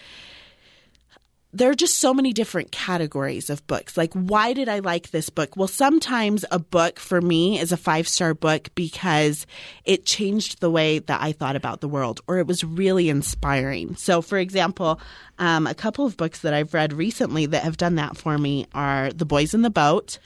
there 1.51 1.71
are 1.71 1.75
just 1.75 1.97
so 1.97 2.13
many 2.13 2.31
different 2.31 2.71
categories 2.71 3.49
of 3.49 3.65
books. 3.65 3.97
Like, 3.97 4.13
why 4.13 4.53
did 4.53 4.69
I 4.69 4.79
like 4.79 5.09
this 5.09 5.31
book? 5.31 5.57
Well, 5.57 5.67
sometimes 5.67 6.45
a 6.51 6.59
book 6.59 6.99
for 6.99 7.21
me 7.21 7.59
is 7.59 7.71
a 7.71 7.77
five 7.77 8.07
star 8.07 8.35
book 8.35 8.69
because 8.75 9.47
it 9.83 10.05
changed 10.05 10.59
the 10.59 10.69
way 10.69 10.99
that 10.99 11.21
I 11.21 11.31
thought 11.31 11.55
about 11.55 11.81
the 11.81 11.87
world 11.87 12.21
or 12.27 12.37
it 12.37 12.45
was 12.45 12.63
really 12.63 13.09
inspiring. 13.09 13.95
So, 13.95 14.21
for 14.21 14.37
example, 14.37 14.99
um, 15.39 15.65
a 15.65 15.73
couple 15.73 16.05
of 16.05 16.17
books 16.17 16.41
that 16.41 16.53
I've 16.53 16.73
read 16.75 16.93
recently 16.93 17.47
that 17.47 17.63
have 17.63 17.77
done 17.77 17.95
that 17.95 18.15
for 18.15 18.37
me 18.37 18.67
are 18.75 19.11
The 19.11 19.25
Boys 19.25 19.55
in 19.55 19.63
the 19.63 19.69
Boat 19.71 20.19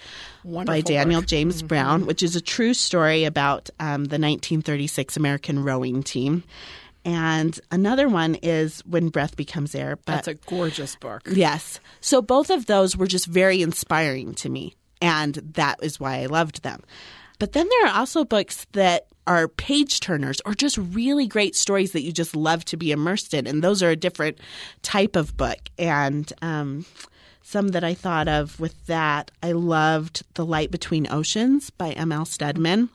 Wonderful 0.44 0.74
by 0.74 0.82
Daniel 0.82 1.22
book. 1.22 1.30
James 1.30 1.58
Mm-hmm. 1.60 1.68
Brown, 1.68 2.06
which 2.06 2.22
is 2.24 2.36
a 2.36 2.42
true 2.42 2.74
story 2.74 3.24
about 3.24 3.70
um, 3.80 4.06
the 4.06 4.20
1936 4.20 5.16
American 5.16 5.64
rowing 5.64 6.04
team. 6.04 6.44
And 7.06 7.60
another 7.72 8.08
one 8.08 8.36
is 8.36 8.80
When 8.86 9.10
Breath 9.10 9.36
Becomes 9.36 9.76
Air. 9.76 9.98
But 9.98 10.13
That's 10.13 10.28
a 10.30 10.34
gorgeous 10.36 10.96
book. 10.96 11.24
Yes. 11.32 11.80
So 12.02 12.22
both 12.22 12.50
of 12.50 12.66
those 12.66 12.96
were 12.96 13.08
just 13.08 13.28
very 13.28 13.62
inspiring 13.62 14.34
to 14.36 14.50
me. 14.50 14.76
And 15.02 15.36
that 15.56 15.80
is 15.84 16.00
why 16.00 16.22
I 16.22 16.28
loved 16.28 16.63
them. 16.63 16.82
But 17.39 17.52
then 17.52 17.68
there 17.68 17.88
are 17.88 18.00
also 18.00 18.24
books 18.24 18.66
that 18.72 19.08
are 19.28 19.48
page 19.48 20.00
turners 20.00 20.42
or 20.46 20.54
just 20.54 20.78
really 20.78 21.28
great 21.28 21.56
stories 21.56 21.92
that 21.92 22.04
you 22.04 22.12
just 22.12 22.36
love 22.36 22.63
to 22.66 22.78
be 22.78 22.92
immersed 22.92 23.34
in. 23.34 23.48
And 23.48 23.62
those 23.62 23.84
are 23.84 23.89
a 23.89 23.96
different 23.96 24.39
type 24.82 25.16
of 25.16 25.36
book. 25.36 25.58
And 25.78 26.32
um, 26.42 26.86
some 27.44 27.70
that 27.70 27.84
I 27.84 27.94
thought 27.94 28.28
of 28.28 28.60
with 28.60 28.86
that, 28.88 29.30
I 29.44 29.52
loved 29.52 30.24
The 30.34 30.46
Light 30.46 30.72
Between 30.72 31.12
Oceans 31.12 31.70
by 31.70 31.92
M.L. 31.92 32.26
Stedman. 32.26 32.90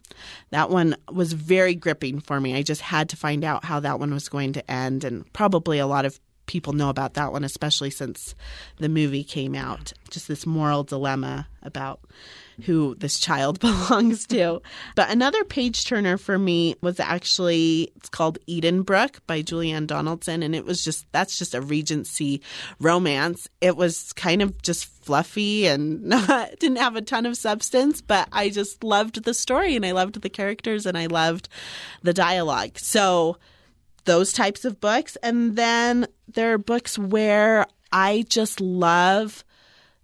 That 0.51 0.71
one 0.71 0.97
was 1.13 1.35
very 1.35 1.75
gripping 1.75 2.21
for 2.21 2.41
me. 2.41 2.57
I 2.57 2.63
just 2.63 2.81
had 2.81 3.11
to 3.11 3.17
find 3.17 3.45
out 3.45 3.67
how 3.67 3.79
that 3.81 4.01
one 4.01 4.13
was 4.13 4.29
going 4.29 4.55
to 4.55 4.71
end. 4.71 5.05
And 5.05 5.31
probably 5.33 5.79
a 5.79 5.87
lot 5.87 6.07
of 6.07 6.19
people 6.49 6.73
know 6.73 6.89
about 6.89 7.15
that 7.15 7.31
one, 7.31 7.45
especially 7.45 7.91
since 7.91 8.35
the 8.79 8.89
movie 8.89 9.23
came 9.23 9.55
out. 9.55 9.93
Just 10.11 10.27
this 10.27 10.47
moral 10.47 10.83
dilemma 10.83 11.47
about 11.63 12.01
who 12.65 12.97
this 12.97 13.21
child 13.21 13.61
belongs 13.61 14.27
to. 14.27 14.61
But 14.97 15.11
another 15.11 15.45
page 15.45 15.85
turner 15.85 16.19
for 16.19 16.39
me 16.39 16.75
was 16.81 16.99
actually 16.99 17.93
it's 17.95 18.09
called 18.09 18.39
Edenbrook 18.49 19.21
by 19.29 19.43
Julianne 19.43 19.87
Donaldson, 19.87 20.43
and 20.43 20.57
it 20.57 20.65
was 20.65 20.83
just 20.83 21.07
that's 21.13 21.39
just 21.39 21.55
a 21.55 21.61
Regency 21.61 22.43
romance. 22.81 23.49
It 23.61 23.77
was 23.77 24.13
kind 24.15 24.43
of 24.43 24.61
just 24.63 24.87
fluffy 24.87 25.67
and 25.67 26.03
not, 26.07 26.59
didn't 26.59 26.79
have 26.79 26.97
a 26.97 27.03
ton 27.03 27.27
of 27.27 27.37
substance, 27.37 28.01
but 28.01 28.29
I 28.33 28.49
just 28.49 28.83
loved 28.83 29.23
the 29.25 29.35
story 29.35 29.77
and 29.77 29.87
I 29.87 29.93
loved 29.93 30.21
the 30.21 30.31
characters 30.31 30.87
and 30.87 30.99
I 30.99 31.07
loved 31.07 31.49
the 32.03 32.15
dialogue. 32.15 32.79
So 32.79 33.37
those 34.05 34.33
types 34.33 34.65
of 34.65 34.81
books. 34.81 35.17
And 35.23 35.57
then 35.57 36.07
there 36.27 36.53
are 36.53 36.59
books 36.59 36.99
where 36.99 37.67
I 37.93 38.25
just 38.29 38.61
love 38.61 39.45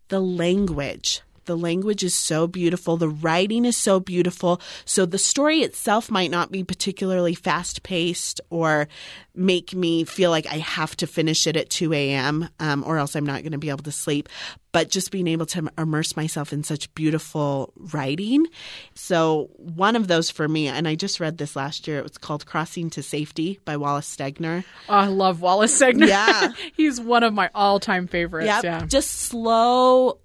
the 0.09 0.21
language. 0.21 1.23
The 1.45 1.57
language 1.57 2.03
is 2.03 2.15
so 2.15 2.47
beautiful. 2.47 2.97
The 2.97 3.09
writing 3.09 3.65
is 3.65 3.77
so 3.77 4.01
beautiful. 4.01 4.61
So 4.85 5.07
the 5.07 5.19
story 5.19 5.61
itself 5.61 6.11
might 6.11 6.31
not 6.31 6.51
be 6.51 6.65
particularly 6.65 7.35
fast 7.35 7.83
paced 7.83 8.41
or 8.51 8.89
make 9.35 9.75
me 9.75 10.05
feel 10.05 10.31
like 10.31 10.47
I 10.47 10.59
have 10.59 10.97
to 10.97 11.07
finish 11.07 11.47
it 11.47 11.57
at 11.57 11.71
2 11.71 11.93
a.m. 11.93 12.49
Um, 12.61 12.85
or 12.87 12.99
else 12.99 13.17
I'm 13.17 13.27
not 13.27 13.43
going 13.43 13.53
to 13.53 13.59
be 13.59 13.71
able 13.71 13.83
to 13.85 13.93
sleep. 13.93 14.29
But 14.73 14.91
just 14.91 15.13
being 15.13 15.29
able 15.29 15.47
to 15.47 15.69
immerse 15.79 16.17
myself 16.17 16.53
in 16.53 16.65
such 16.65 16.93
beautiful 16.95 17.73
writing. 17.77 18.47
So 18.95 19.51
one 19.57 19.95
of 19.95 20.09
those 20.09 20.31
for 20.31 20.49
me, 20.49 20.67
and 20.67 20.89
I 20.89 20.97
just 20.97 21.21
read 21.21 21.39
this 21.39 21.55
last 21.55 21.87
year, 21.87 21.99
it 21.99 22.03
was 22.03 22.19
called 22.19 22.45
Crossing 22.45 22.91
to 22.91 23.03
Safety 23.03 23.61
by 23.65 23.77
Wallace 23.77 24.15
Stegner. 24.15 24.65
Oh, 24.89 24.95
I 24.95 25.07
love 25.07 25.41
Wallace 25.41 25.81
Stegner. 25.81 26.09
Yeah. 26.09 26.53
He's 26.77 27.01
one 27.01 27.23
of 27.23 27.33
my 27.33 27.51
all 27.55 27.79
time 27.79 28.09
favorites. 28.09 28.47
Yep. 28.47 28.65
Yeah. 28.65 28.87
Just 28.87 29.13
slow 29.13 30.19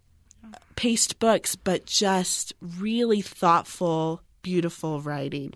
paced 0.79 1.19
books, 1.19 1.57
but 1.57 1.85
just 1.85 2.53
really 2.61 3.19
thoughtful, 3.19 4.21
beautiful 4.41 5.01
writing. 5.01 5.51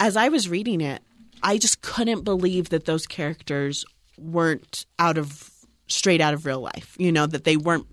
As 0.00 0.16
I 0.16 0.30
was 0.30 0.48
reading 0.48 0.80
it, 0.80 1.00
I 1.44 1.58
just 1.58 1.80
couldn't 1.80 2.24
believe 2.24 2.70
that 2.70 2.86
those 2.86 3.06
characters 3.06 3.84
weren't 4.18 4.84
out 4.98 5.16
of 5.16 5.48
straight 5.86 6.20
out 6.20 6.34
of 6.34 6.44
real 6.44 6.58
life 6.58 6.96
you 6.98 7.12
know 7.12 7.26
that 7.26 7.44
they 7.44 7.56
weren't 7.56 7.86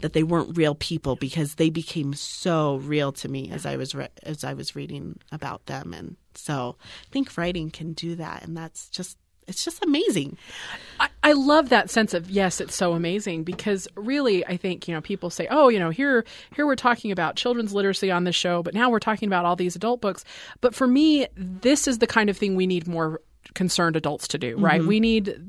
that 0.00 0.12
they 0.12 0.22
weren't 0.22 0.58
real 0.58 0.74
people 0.74 1.16
because 1.16 1.54
they 1.54 1.70
became 1.70 2.12
so 2.12 2.76
real 2.76 3.10
to 3.10 3.26
me 3.26 3.50
as 3.50 3.64
i 3.64 3.74
was 3.74 3.94
re- 3.94 4.10
as 4.24 4.44
i 4.44 4.52
was 4.52 4.76
reading 4.76 5.18
about 5.32 5.64
them 5.64 5.94
and 5.94 6.16
so 6.34 6.76
i 6.82 7.08
think 7.10 7.34
writing 7.38 7.70
can 7.70 7.94
do 7.94 8.14
that 8.14 8.44
and 8.44 8.54
that's 8.54 8.90
just 8.90 9.16
it's 9.48 9.64
just 9.64 9.82
amazing 9.84 10.36
I, 11.00 11.08
I 11.22 11.32
love 11.32 11.68
that 11.68 11.90
sense 11.90 12.14
of 12.14 12.30
yes, 12.30 12.60
it's 12.60 12.74
so 12.74 12.92
amazing 12.92 13.44
because 13.44 13.88
really, 13.94 14.44
I 14.46 14.56
think 14.56 14.88
you 14.88 14.94
know 14.94 15.00
people 15.00 15.30
say, 15.30 15.46
oh, 15.50 15.68
you 15.68 15.78
know, 15.78 15.90
here 15.90 16.24
here 16.54 16.66
we're 16.66 16.76
talking 16.76 17.12
about 17.12 17.36
children's 17.36 17.72
literacy 17.72 18.10
on 18.10 18.24
this 18.24 18.34
show, 18.34 18.62
but 18.62 18.74
now 18.74 18.90
we're 18.90 18.98
talking 18.98 19.28
about 19.28 19.44
all 19.44 19.56
these 19.56 19.76
adult 19.76 20.00
books. 20.00 20.24
But 20.60 20.74
for 20.74 20.86
me, 20.86 21.26
this 21.36 21.86
is 21.86 21.98
the 21.98 22.06
kind 22.06 22.28
of 22.30 22.36
thing 22.36 22.56
we 22.56 22.66
need 22.66 22.86
more 22.86 23.20
concerned 23.54 23.96
adults 23.96 24.28
to 24.28 24.38
do, 24.38 24.56
right? 24.56 24.80
Mm-hmm. 24.80 24.88
We 24.88 25.00
need 25.00 25.40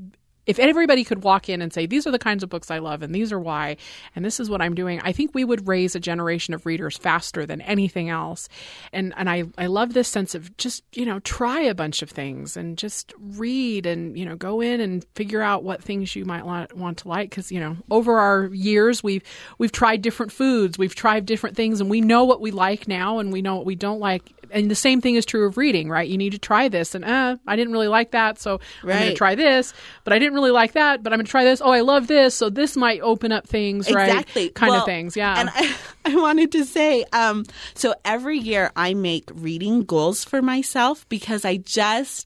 if 0.49 0.57
everybody 0.57 1.03
could 1.03 1.23
walk 1.23 1.47
in 1.47 1.61
and 1.61 1.71
say 1.71 1.85
these 1.85 2.07
are 2.07 2.11
the 2.11 2.17
kinds 2.17 2.41
of 2.41 2.49
books 2.49 2.71
I 2.71 2.79
love 2.79 3.03
and 3.03 3.13
these 3.13 3.31
are 3.31 3.39
why 3.39 3.77
and 4.15 4.25
this 4.25 4.39
is 4.39 4.49
what 4.49 4.63
I'm 4.63 4.73
doing, 4.73 4.99
I 5.03 5.11
think 5.11 5.35
we 5.35 5.45
would 5.45 5.67
raise 5.67 5.93
a 5.93 5.99
generation 5.99 6.55
of 6.55 6.65
readers 6.65 6.97
faster 6.97 7.45
than 7.45 7.61
anything 7.61 8.09
else. 8.09 8.49
And 8.91 9.13
and 9.15 9.29
I 9.29 9.43
I 9.59 9.67
love 9.67 9.93
this 9.93 10.07
sense 10.07 10.33
of 10.33 10.57
just, 10.57 10.83
you 10.93 11.05
know, 11.05 11.19
try 11.19 11.59
a 11.61 11.75
bunch 11.75 12.01
of 12.01 12.09
things 12.09 12.57
and 12.57 12.79
just 12.79 13.13
read 13.19 13.85
and, 13.85 14.17
you 14.17 14.25
know, 14.25 14.35
go 14.35 14.59
in 14.59 14.81
and 14.81 15.05
figure 15.13 15.43
out 15.43 15.63
what 15.63 15.83
things 15.83 16.15
you 16.15 16.25
might 16.25 16.47
want, 16.47 16.75
want 16.75 16.97
to 16.99 17.09
like 17.09 17.29
cuz, 17.29 17.51
you 17.51 17.59
know, 17.59 17.77
over 17.91 18.17
our 18.17 18.47
years 18.47 19.03
we've 19.03 19.21
we've 19.59 19.71
tried 19.71 20.01
different 20.01 20.31
foods, 20.31 20.79
we've 20.79 20.95
tried 20.95 21.27
different 21.27 21.55
things 21.55 21.79
and 21.79 21.91
we 21.91 22.01
know 22.01 22.23
what 22.23 22.41
we 22.41 22.49
like 22.49 22.87
now 22.87 23.19
and 23.19 23.31
we 23.31 23.43
know 23.43 23.55
what 23.55 23.67
we 23.67 23.75
don't 23.75 23.99
like. 23.99 24.23
And 24.49 24.71
the 24.71 24.73
same 24.73 24.99
thing 24.99 25.13
is 25.13 25.27
true 25.27 25.45
of 25.45 25.57
reading, 25.57 25.91
right? 25.91 26.09
You 26.09 26.17
need 26.17 26.31
to 26.31 26.39
try 26.39 26.69
this 26.69 26.95
and 26.95 27.05
uh, 27.05 27.37
I 27.45 27.55
didn't 27.55 27.71
really 27.71 27.87
like 27.87 28.11
that, 28.11 28.39
so 28.39 28.59
I'm 28.81 28.89
going 28.89 29.09
to 29.09 29.13
try 29.13 29.35
this, 29.35 29.75
but 30.03 30.11
I 30.11 30.17
didn't 30.17 30.33
really 30.33 30.38
like 30.49 30.71
that, 30.73 31.03
but 31.03 31.11
I'm 31.11 31.17
going 31.17 31.25
to 31.25 31.29
try 31.29 31.43
this. 31.43 31.61
Oh, 31.61 31.71
I 31.71 31.81
love 31.81 32.07
this, 32.07 32.33
so 32.33 32.49
this 32.49 32.77
might 32.77 33.01
open 33.01 33.31
up 33.31 33.47
things, 33.47 33.91
right? 33.91 34.09
Exactly. 34.09 34.49
Kind 34.49 34.71
Well, 34.71 34.79
of 34.81 34.85
things, 34.85 35.17
yeah. 35.17 35.39
And 35.39 35.49
I, 35.53 35.75
I 36.05 36.15
wanted 36.15 36.51
to 36.53 36.63
say, 36.65 37.03
um, 37.11 37.45
so 37.73 37.93
every 38.05 38.37
year 38.37 38.71
I 38.75 38.93
make 38.93 39.29
reading 39.33 39.83
goals 39.83 40.23
for 40.23 40.41
myself 40.41 41.07
because 41.09 41.43
I 41.43 41.57
just, 41.57 42.25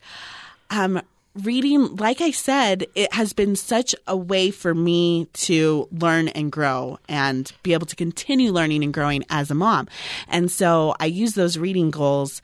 um, 0.69 1.01
reading, 1.35 1.95
like 1.95 2.21
I 2.21 2.29
said, 2.31 2.85
it 2.93 3.11
has 3.13 3.33
been 3.33 3.55
such 3.55 3.95
a 4.07 4.15
way 4.15 4.51
for 4.51 4.75
me 4.75 5.27
to 5.33 5.87
learn 5.91 6.27
and 6.29 6.51
grow 6.51 6.99
and 7.09 7.51
be 7.63 7.73
able 7.73 7.87
to 7.87 7.95
continue 7.95 8.51
learning 8.51 8.83
and 8.83 8.93
growing 8.93 9.23
as 9.29 9.49
a 9.49 9.55
mom. 9.55 9.87
And 10.27 10.51
so 10.51 10.95
I 10.99 11.07
use 11.07 11.33
those 11.33 11.57
reading 11.57 11.89
goals 11.89 12.41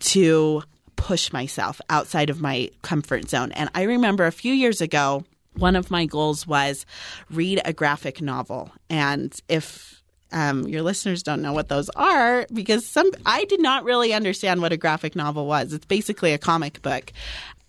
to 0.00 0.62
push 1.00 1.32
myself 1.32 1.80
outside 1.88 2.28
of 2.28 2.42
my 2.42 2.70
comfort 2.82 3.30
zone. 3.30 3.52
And 3.52 3.70
I 3.74 3.84
remember 3.84 4.26
a 4.26 4.32
few 4.32 4.52
years 4.52 4.82
ago, 4.82 5.24
one 5.56 5.74
of 5.74 5.90
my 5.90 6.04
goals 6.04 6.46
was 6.46 6.84
read 7.30 7.60
a 7.64 7.72
graphic 7.72 8.20
novel. 8.20 8.70
And 8.90 9.34
if 9.48 10.02
um, 10.30 10.68
your 10.68 10.82
listeners 10.82 11.22
don't 11.22 11.40
know 11.40 11.54
what 11.54 11.68
those 11.68 11.88
are, 11.90 12.46
because 12.52 12.86
some 12.86 13.10
I 13.24 13.46
did 13.46 13.60
not 13.60 13.84
really 13.84 14.12
understand 14.12 14.60
what 14.60 14.72
a 14.72 14.76
graphic 14.76 15.16
novel 15.16 15.46
was. 15.46 15.72
It's 15.72 15.86
basically 15.86 16.34
a 16.34 16.38
comic 16.38 16.82
book. 16.82 17.12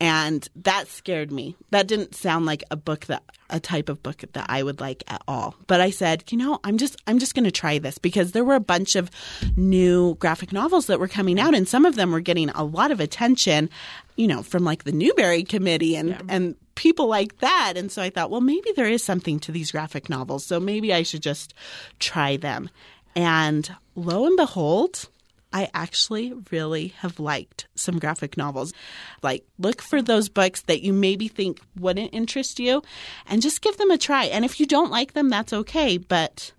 And 0.01 0.49
that 0.55 0.87
scared 0.87 1.31
me. 1.31 1.55
That 1.69 1.85
didn't 1.85 2.15
sound 2.15 2.47
like 2.47 2.63
a 2.71 2.75
book 2.75 3.05
that 3.05 3.21
a 3.51 3.59
type 3.59 3.87
of 3.87 4.01
book 4.01 4.23
that 4.33 4.45
I 4.49 4.63
would 4.63 4.81
like 4.81 5.03
at 5.07 5.21
all. 5.27 5.53
But 5.67 5.79
I 5.79 5.91
said, 5.91 6.23
you 6.31 6.39
know, 6.39 6.59
I'm 6.63 6.79
just 6.79 6.99
I'm 7.05 7.19
just 7.19 7.35
going 7.35 7.43
to 7.43 7.51
try 7.51 7.77
this 7.77 7.99
because 7.99 8.31
there 8.31 8.43
were 8.43 8.55
a 8.55 8.59
bunch 8.59 8.95
of 8.95 9.11
new 9.55 10.15
graphic 10.15 10.51
novels 10.51 10.87
that 10.87 10.99
were 10.99 11.07
coming 11.07 11.39
out 11.39 11.53
and 11.53 11.67
some 11.67 11.85
of 11.85 11.93
them 11.93 12.11
were 12.11 12.19
getting 12.19 12.49
a 12.49 12.63
lot 12.63 12.89
of 12.89 12.99
attention, 12.99 13.69
you 14.15 14.27
know, 14.27 14.41
from 14.41 14.63
like 14.63 14.85
the 14.85 14.91
Newbery 14.91 15.43
committee 15.43 15.95
and 15.95 16.09
yeah. 16.09 16.21
and 16.29 16.55
people 16.73 17.05
like 17.05 17.37
that. 17.37 17.73
And 17.75 17.91
so 17.91 18.01
I 18.01 18.09
thought, 18.09 18.31
well, 18.31 18.41
maybe 18.41 18.71
there 18.75 18.89
is 18.89 19.03
something 19.03 19.39
to 19.41 19.51
these 19.51 19.71
graphic 19.71 20.09
novels. 20.09 20.43
So 20.43 20.59
maybe 20.59 20.91
I 20.91 21.03
should 21.03 21.21
just 21.21 21.53
try 21.99 22.37
them. 22.37 22.71
And 23.15 23.69
lo 23.93 24.25
and 24.25 24.35
behold, 24.35 25.09
I 25.53 25.69
actually 25.73 26.33
really 26.51 26.89
have 26.99 27.19
liked 27.19 27.67
some 27.75 27.99
graphic 27.99 28.37
novels. 28.37 28.73
Like, 29.21 29.45
look 29.57 29.81
for 29.81 30.01
those 30.01 30.29
books 30.29 30.61
that 30.63 30.81
you 30.81 30.93
maybe 30.93 31.27
think 31.27 31.59
wouldn't 31.77 32.13
interest 32.13 32.59
you 32.59 32.81
and 33.27 33.41
just 33.41 33.61
give 33.61 33.77
them 33.77 33.91
a 33.91 33.97
try. 33.97 34.25
And 34.25 34.45
if 34.45 34.59
you 34.59 34.65
don't 34.65 34.91
like 34.91 35.13
them, 35.13 35.29
that's 35.29 35.53
okay. 35.53 35.97
But, 35.97 36.51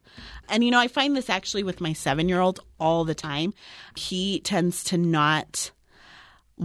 and 0.49 0.63
you 0.63 0.71
know, 0.71 0.79
I 0.79 0.89
find 0.89 1.17
this 1.17 1.31
actually 1.31 1.63
with 1.63 1.81
my 1.81 1.93
seven 1.93 2.29
year 2.29 2.41
old 2.41 2.61
all 2.79 3.05
the 3.05 3.15
time. 3.15 3.55
He 3.97 4.41
tends 4.41 4.85
to 4.85 4.99
not 4.99 5.71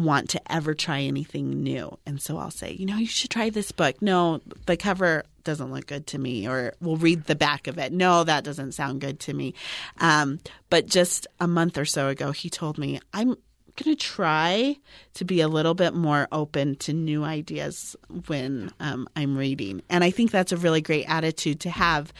want 0.03 0.29
to 0.31 0.51
ever 0.51 0.73
try 0.73 1.01
anything 1.01 1.63
new. 1.63 1.97
And 2.05 2.21
so 2.21 2.37
I'll 2.37 2.51
say, 2.51 2.73
you 2.73 2.85
know, 2.85 2.97
you 2.97 3.05
should 3.05 3.31
try 3.31 3.49
this 3.49 3.71
book. 3.71 4.01
No, 4.01 4.41
the 4.65 4.77
cover 4.77 5.23
doesn't 5.43 5.71
look 5.71 5.87
good 5.87 6.07
to 6.07 6.17
me. 6.17 6.47
Or 6.47 6.73
we'll 6.81 6.97
read 6.97 7.25
the 7.25 7.35
back 7.35 7.67
of 7.67 7.77
it. 7.77 7.91
No, 7.91 8.23
that 8.23 8.43
doesn't 8.43 8.73
sound 8.73 9.01
good 9.01 9.19
to 9.21 9.33
me. 9.33 9.53
Um, 9.99 10.39
but 10.69 10.87
just 10.87 11.27
a 11.39 11.47
month 11.47 11.77
or 11.77 11.85
so 11.85 12.09
ago, 12.09 12.31
he 12.31 12.49
told 12.49 12.77
me, 12.77 12.99
I'm 13.13 13.35
going 13.77 13.95
to 13.95 13.95
try 13.95 14.77
to 15.13 15.25
be 15.25 15.41
a 15.41 15.47
little 15.47 15.75
bit 15.75 15.93
more 15.93 16.27
open 16.31 16.75
to 16.77 16.93
new 16.93 17.23
ideas 17.23 17.95
when 18.27 18.71
um, 18.79 19.07
I'm 19.15 19.37
reading. 19.37 19.81
And 19.89 20.03
I 20.03 20.11
think 20.11 20.31
that's 20.31 20.51
a 20.51 20.57
really 20.57 20.81
great 20.81 21.05
attitude 21.07 21.61
to 21.61 21.69
have. 21.69 22.11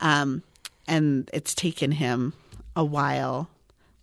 Um, 0.00 0.42
and 0.86 1.30
it's 1.32 1.54
taken 1.54 1.92
him 1.92 2.34
a 2.76 2.84
while 2.84 3.48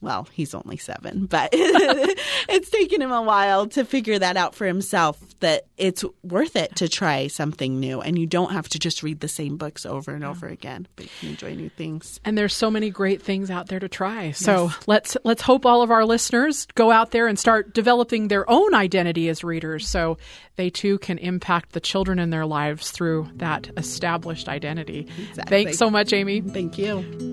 well, 0.01 0.27
he's 0.31 0.55
only 0.55 0.77
seven, 0.77 1.27
but 1.27 1.49
it's 1.53 2.69
taken 2.71 3.01
him 3.01 3.11
a 3.11 3.21
while 3.21 3.67
to 3.67 3.85
figure 3.85 4.17
that 4.17 4.35
out 4.35 4.55
for 4.55 4.65
himself 4.65 5.19
that 5.41 5.65
it's 5.77 6.03
worth 6.23 6.55
it 6.55 6.75
to 6.77 6.89
try 6.89 7.27
something 7.27 7.79
new. 7.79 8.01
And 8.01 8.17
you 8.17 8.25
don't 8.25 8.51
have 8.51 8.67
to 8.69 8.79
just 8.79 9.03
read 9.03 9.19
the 9.19 9.27
same 9.27 9.57
books 9.57 9.85
over 9.85 10.13
and 10.13 10.23
over 10.23 10.47
again, 10.47 10.87
but 10.95 11.05
you 11.05 11.11
can 11.19 11.29
enjoy 11.29 11.53
new 11.55 11.69
things. 11.69 12.19
And 12.25 12.35
there's 12.35 12.55
so 12.55 12.71
many 12.71 12.89
great 12.89 13.21
things 13.21 13.51
out 13.51 13.67
there 13.67 13.79
to 13.79 13.87
try. 13.87 14.31
So 14.31 14.65
yes. 14.65 14.79
let's 14.87 15.17
let's 15.23 15.41
hope 15.43 15.65
all 15.65 15.83
of 15.83 15.91
our 15.91 16.05
listeners 16.05 16.65
go 16.73 16.91
out 16.91 17.11
there 17.11 17.27
and 17.27 17.37
start 17.37 17.73
developing 17.73 18.27
their 18.27 18.49
own 18.49 18.73
identity 18.73 19.29
as 19.29 19.43
readers 19.43 19.87
so 19.87 20.17
they 20.55 20.71
too 20.71 20.97
can 20.97 21.19
impact 21.19 21.73
the 21.73 21.79
children 21.79 22.17
in 22.17 22.31
their 22.31 22.45
lives 22.45 22.89
through 22.89 23.29
that 23.35 23.69
established 23.77 24.49
identity. 24.49 25.07
Exactly. 25.29 25.63
Thanks 25.63 25.77
so 25.77 25.89
much, 25.89 26.11
Amy. 26.11 26.41
Thank 26.41 26.77
you 26.77 27.30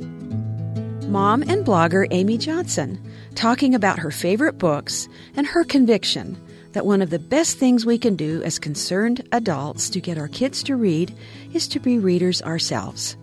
mom 1.08 1.42
and 1.42 1.64
blogger 1.64 2.06
Amy 2.10 2.36
Johnson, 2.36 3.02
talking 3.34 3.74
about 3.74 3.98
her 3.98 4.10
favorite 4.10 4.58
books 4.58 5.08
and 5.36 5.46
her 5.46 5.64
conviction 5.64 6.36
that 6.72 6.84
one 6.84 7.00
of 7.00 7.08
the 7.08 7.18
best 7.18 7.58
things 7.58 7.86
we 7.86 7.98
can 7.98 8.14
do 8.14 8.42
as 8.42 8.58
concerned 8.58 9.26
adults 9.32 9.88
to 9.90 10.00
get 10.00 10.18
our 10.18 10.28
kids 10.28 10.62
to 10.64 10.76
read 10.76 11.14
is 11.54 11.66
to 11.68 11.80
be 11.80 11.98
readers 11.98 12.42
ourselves. 12.42 13.16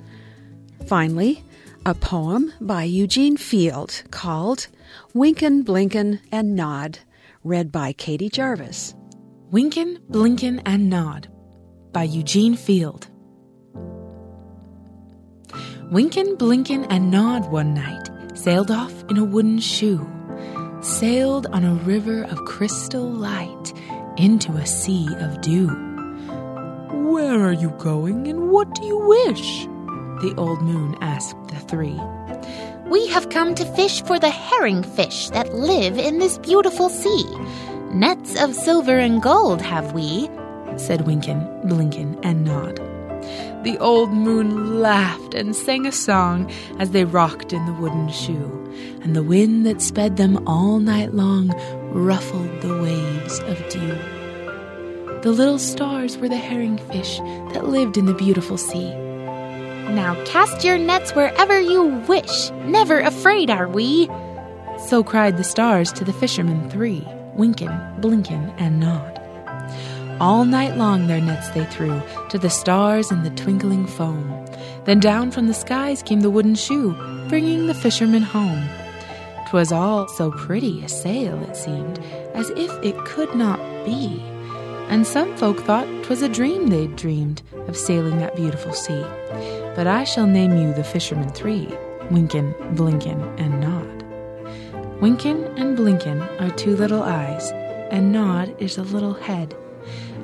Finally, 0.88 1.43
a 1.86 1.93
poem 1.93 2.52
by 2.60 2.84
Eugene 2.84 3.38
Field 3.38 4.02
called 4.10 4.67
Winkin', 5.13 5.63
Blinkin', 5.63 6.19
and 6.32 6.56
Nod, 6.56 6.98
read 7.43 7.71
by 7.71 7.93
Katie 7.93 8.30
Jarvis. 8.30 8.95
Winkin', 9.52 10.00
Blinkin', 10.10 10.60
and 10.65 10.89
Nod 10.89 11.28
by 11.91 12.04
Eugene 12.04 12.56
Field. 12.56 13.08
Winkin', 15.91 16.36
Blinkin', 16.36 16.86
and 16.86 17.12
Nod 17.12 17.52
one 17.52 17.76
night 17.76 18.10
sailed 18.34 18.71
off 18.71 18.91
in 19.08 19.17
a 19.17 19.24
wooden 19.24 19.60
shoe, 19.60 20.06
sailed 20.82 21.45
on 21.54 21.63
a 21.63 21.76
river 21.76 22.24
of 22.24 22.43
crystal 22.45 23.08
light 23.08 23.71
into 24.17 24.52
a 24.54 24.65
sea 24.65 25.08
of 25.19 25.41
dew. 25.41 25.67
Where 27.12 27.39
are 27.45 27.54
you 27.54 27.69
going 27.78 28.28
and 28.28 28.50
what 28.50 28.74
do 28.74 28.84
you 28.84 28.98
wish? 28.98 29.65
The 30.21 30.34
old 30.38 30.63
moon 30.63 30.98
asked 31.02 31.38
the 31.50 31.60
three. 31.60 32.00
We 32.89 33.06
have 33.08 33.30
come 33.30 33.54
to 33.54 33.76
fish 33.76 34.02
for 34.02 34.17
the 34.17 34.32
herring 34.32 34.82
fish 34.82 35.30
that 35.30 35.54
live 35.54 36.00
in 36.00 36.17
this 36.17 36.39
beautiful 36.39 36.89
sea. 36.89 37.26
Nets 37.93 38.41
of 38.41 38.56
silver 38.56 38.98
and 38.98 39.21
gold 39.21 39.62
have 39.62 39.93
we, 39.93 40.30
said 40.78 41.06
Winkin', 41.06 41.62
Blinkin', 41.65 42.19
and 42.24 42.43
Nod. 42.43 42.80
The 43.65 43.80
old 43.80 44.13
moon 44.13 44.80
laughed 44.80 45.34
and 45.34 45.56
sang 45.56 45.88
a 45.88 45.91
song 45.91 46.51
as 46.78 46.91
they 46.91 47.04
rocked 47.04 47.51
in 47.51 47.65
the 47.65 47.73
wooden 47.73 48.10
shoe, 48.10 48.71
and 49.01 49.15
the 49.15 49.23
wind 49.23 49.65
that 49.65 49.82
sped 49.82 50.17
them 50.17 50.47
all 50.47 50.78
night 50.78 51.15
long 51.15 51.49
ruffled 51.91 52.62
the 52.62 52.80
waves 52.80 53.39
of 53.39 53.58
dew. 53.69 53.97
The 55.23 55.32
little 55.32 55.58
stars 55.58 56.15
were 56.15 56.30
the 56.30 56.38
herring 56.38 56.78
fish 56.78 57.17
that 57.54 57.67
lived 57.67 57.97
in 57.97 58.06
the 58.06 58.13
beautiful 58.13 58.60
sea. 58.60 58.93
Now 59.89 60.15
cast 60.25 60.63
your 60.63 60.78
nets 60.78 61.15
wherever 61.15 61.60
you 61.60 61.86
wish, 62.08 62.51
never 62.65 62.99
afraid 62.99 63.49
are 63.49 63.67
we. 63.67 64.08
So 64.78 65.04
cried 65.04 65.38
the 65.38 65.43
stars 65.43 65.91
to 65.93 66.04
the 66.04 66.13
fishermen 66.13 66.69
three, 66.69 67.04
Winkin', 67.34 67.99
Blinkin', 67.99 68.54
and 68.60 68.80
Nod. 68.80 69.14
All 70.21 70.45
night 70.45 70.78
long 70.78 71.08
their 71.08 71.19
nets 71.19 71.49
they 71.49 71.65
threw 71.65 72.01
to 72.30 72.38
the 72.38 72.49
stars 72.49 73.12
and 73.12 73.25
the 73.25 73.32
twinkling 73.32 73.86
foam. 73.86 74.45
Then 74.86 75.01
down 75.01 75.30
from 75.30 75.47
the 75.47 75.54
skies 75.54 76.01
came 76.01 76.21
the 76.21 76.30
wooden 76.30 76.56
shoe, 76.56 76.95
bringing 77.28 77.67
the 77.67 77.73
fishermen 77.73 78.21
home. 78.21 78.63
'Twas 79.45 79.73
all 79.73 80.08
so 80.08 80.32
pretty 80.32 80.82
a 80.86 80.88
sail, 80.88 81.38
it 81.43 81.58
seemed, 81.58 81.99
as 82.34 82.49
if 82.51 82.71
it 82.82 82.97
could 83.04 83.36
not 83.36 83.60
be. 83.84 84.23
And 84.88 85.06
some 85.06 85.36
folk 85.36 85.60
thought 85.60 85.88
'twas 86.04 86.21
a 86.21 86.30
dream 86.30 86.67
they'd 86.67 86.95
dreamed 86.95 87.41
of 87.67 87.75
sailing 87.75 88.19
that 88.19 88.38
beautiful 88.38 88.71
sea. 88.71 89.04
But 89.75 89.86
I 89.86 90.06
shall 90.06 90.28
name 90.28 90.56
you 90.56 90.73
the 90.73 90.86
fishermen 90.86 91.28
three 91.30 91.67
Winkin', 92.10 92.56
Blinkin', 92.75 93.21
and 93.38 93.60
Nod. 93.60 95.01
Winkin' 95.01 95.43
and 95.58 95.75
Blinkin' 95.75 96.21
are 96.39 96.51
two 96.51 96.78
little 96.78 97.04
eyes, 97.04 97.51
and 97.91 98.13
Nod 98.13 98.56
is 98.60 98.78
a 98.78 98.84
little 98.84 99.15
head 99.15 99.54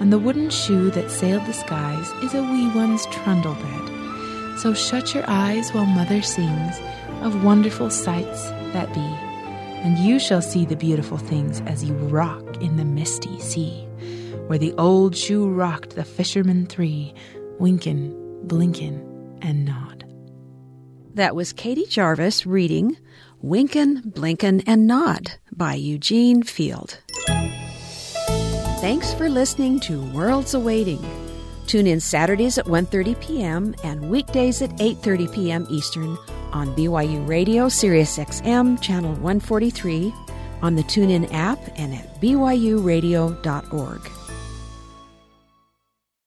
and 0.02 0.12
the 0.12 0.18
wooden 0.18 0.50
shoe 0.50 0.90
that 0.90 1.12
sailed 1.12 1.46
the 1.46 1.54
skies 1.54 2.10
is 2.24 2.34
a 2.34 2.42
wee 2.42 2.68
one's 2.74 3.06
trundle 3.06 3.54
bed. 3.54 4.58
So 4.58 4.74
shut 4.74 5.14
your 5.14 5.24
eyes 5.28 5.72
while 5.72 5.86
mother 5.86 6.24
sings 6.24 6.82
of 7.22 7.44
wonderful 7.44 7.92
sights 7.92 8.50
that 8.74 8.92
be, 8.96 9.00
and 9.00 10.00
you 10.00 10.18
shall 10.18 10.42
see 10.42 10.66
the 10.66 10.76
beautiful 10.76 11.18
things 11.18 11.62
as 11.62 11.84
you 11.84 11.94
rock 11.94 12.62
in 12.64 12.78
the 12.78 12.84
misty 12.84 13.40
sea, 13.40 13.86
where 14.48 14.58
the 14.58 14.74
old 14.80 15.16
shoe 15.16 15.48
rocked 15.48 15.96
the 15.96 16.04
fishermen 16.04 16.66
three, 16.66 17.14
winkin', 17.60 18.12
blinkin', 18.48 19.38
and 19.44 19.66
nod. 19.66 20.04
That 21.14 21.36
was 21.36 21.54
Katie 21.54 21.86
Jarvis 21.86 22.48
reading 22.48 22.98
Winkin', 23.44 24.02
Blinkin', 24.06 24.62
and 24.68 24.88
Nod 24.88 25.34
by 25.52 25.76
Eugene 25.76 26.42
Field. 26.42 27.00
Thanks 28.82 29.14
for 29.14 29.30
listening 29.30 29.80
to 29.82 30.02
Worlds 30.10 30.56
Awaiting. 30.56 31.06
Tune 31.68 31.86
in 31.86 32.00
Saturdays 32.00 32.58
at 32.58 32.66
1:30 32.66 33.14
p.m. 33.22 33.76
and 33.84 34.10
weekdays 34.10 34.64
at 34.64 34.72
8:30 34.78 35.32
p.m. 35.32 35.68
Eastern 35.70 36.18
on 36.52 36.76
BYU 36.76 37.28
Radio 37.28 37.70
Sirius 37.70 38.18
XM 38.18 38.82
channel 38.82 39.14
143 39.22 40.12
on 40.64 40.74
the 40.74 40.82
TuneIn 40.82 41.32
app 41.32 41.60
and 41.78 41.94
at 41.94 42.20
byuradio.org. 42.20 44.02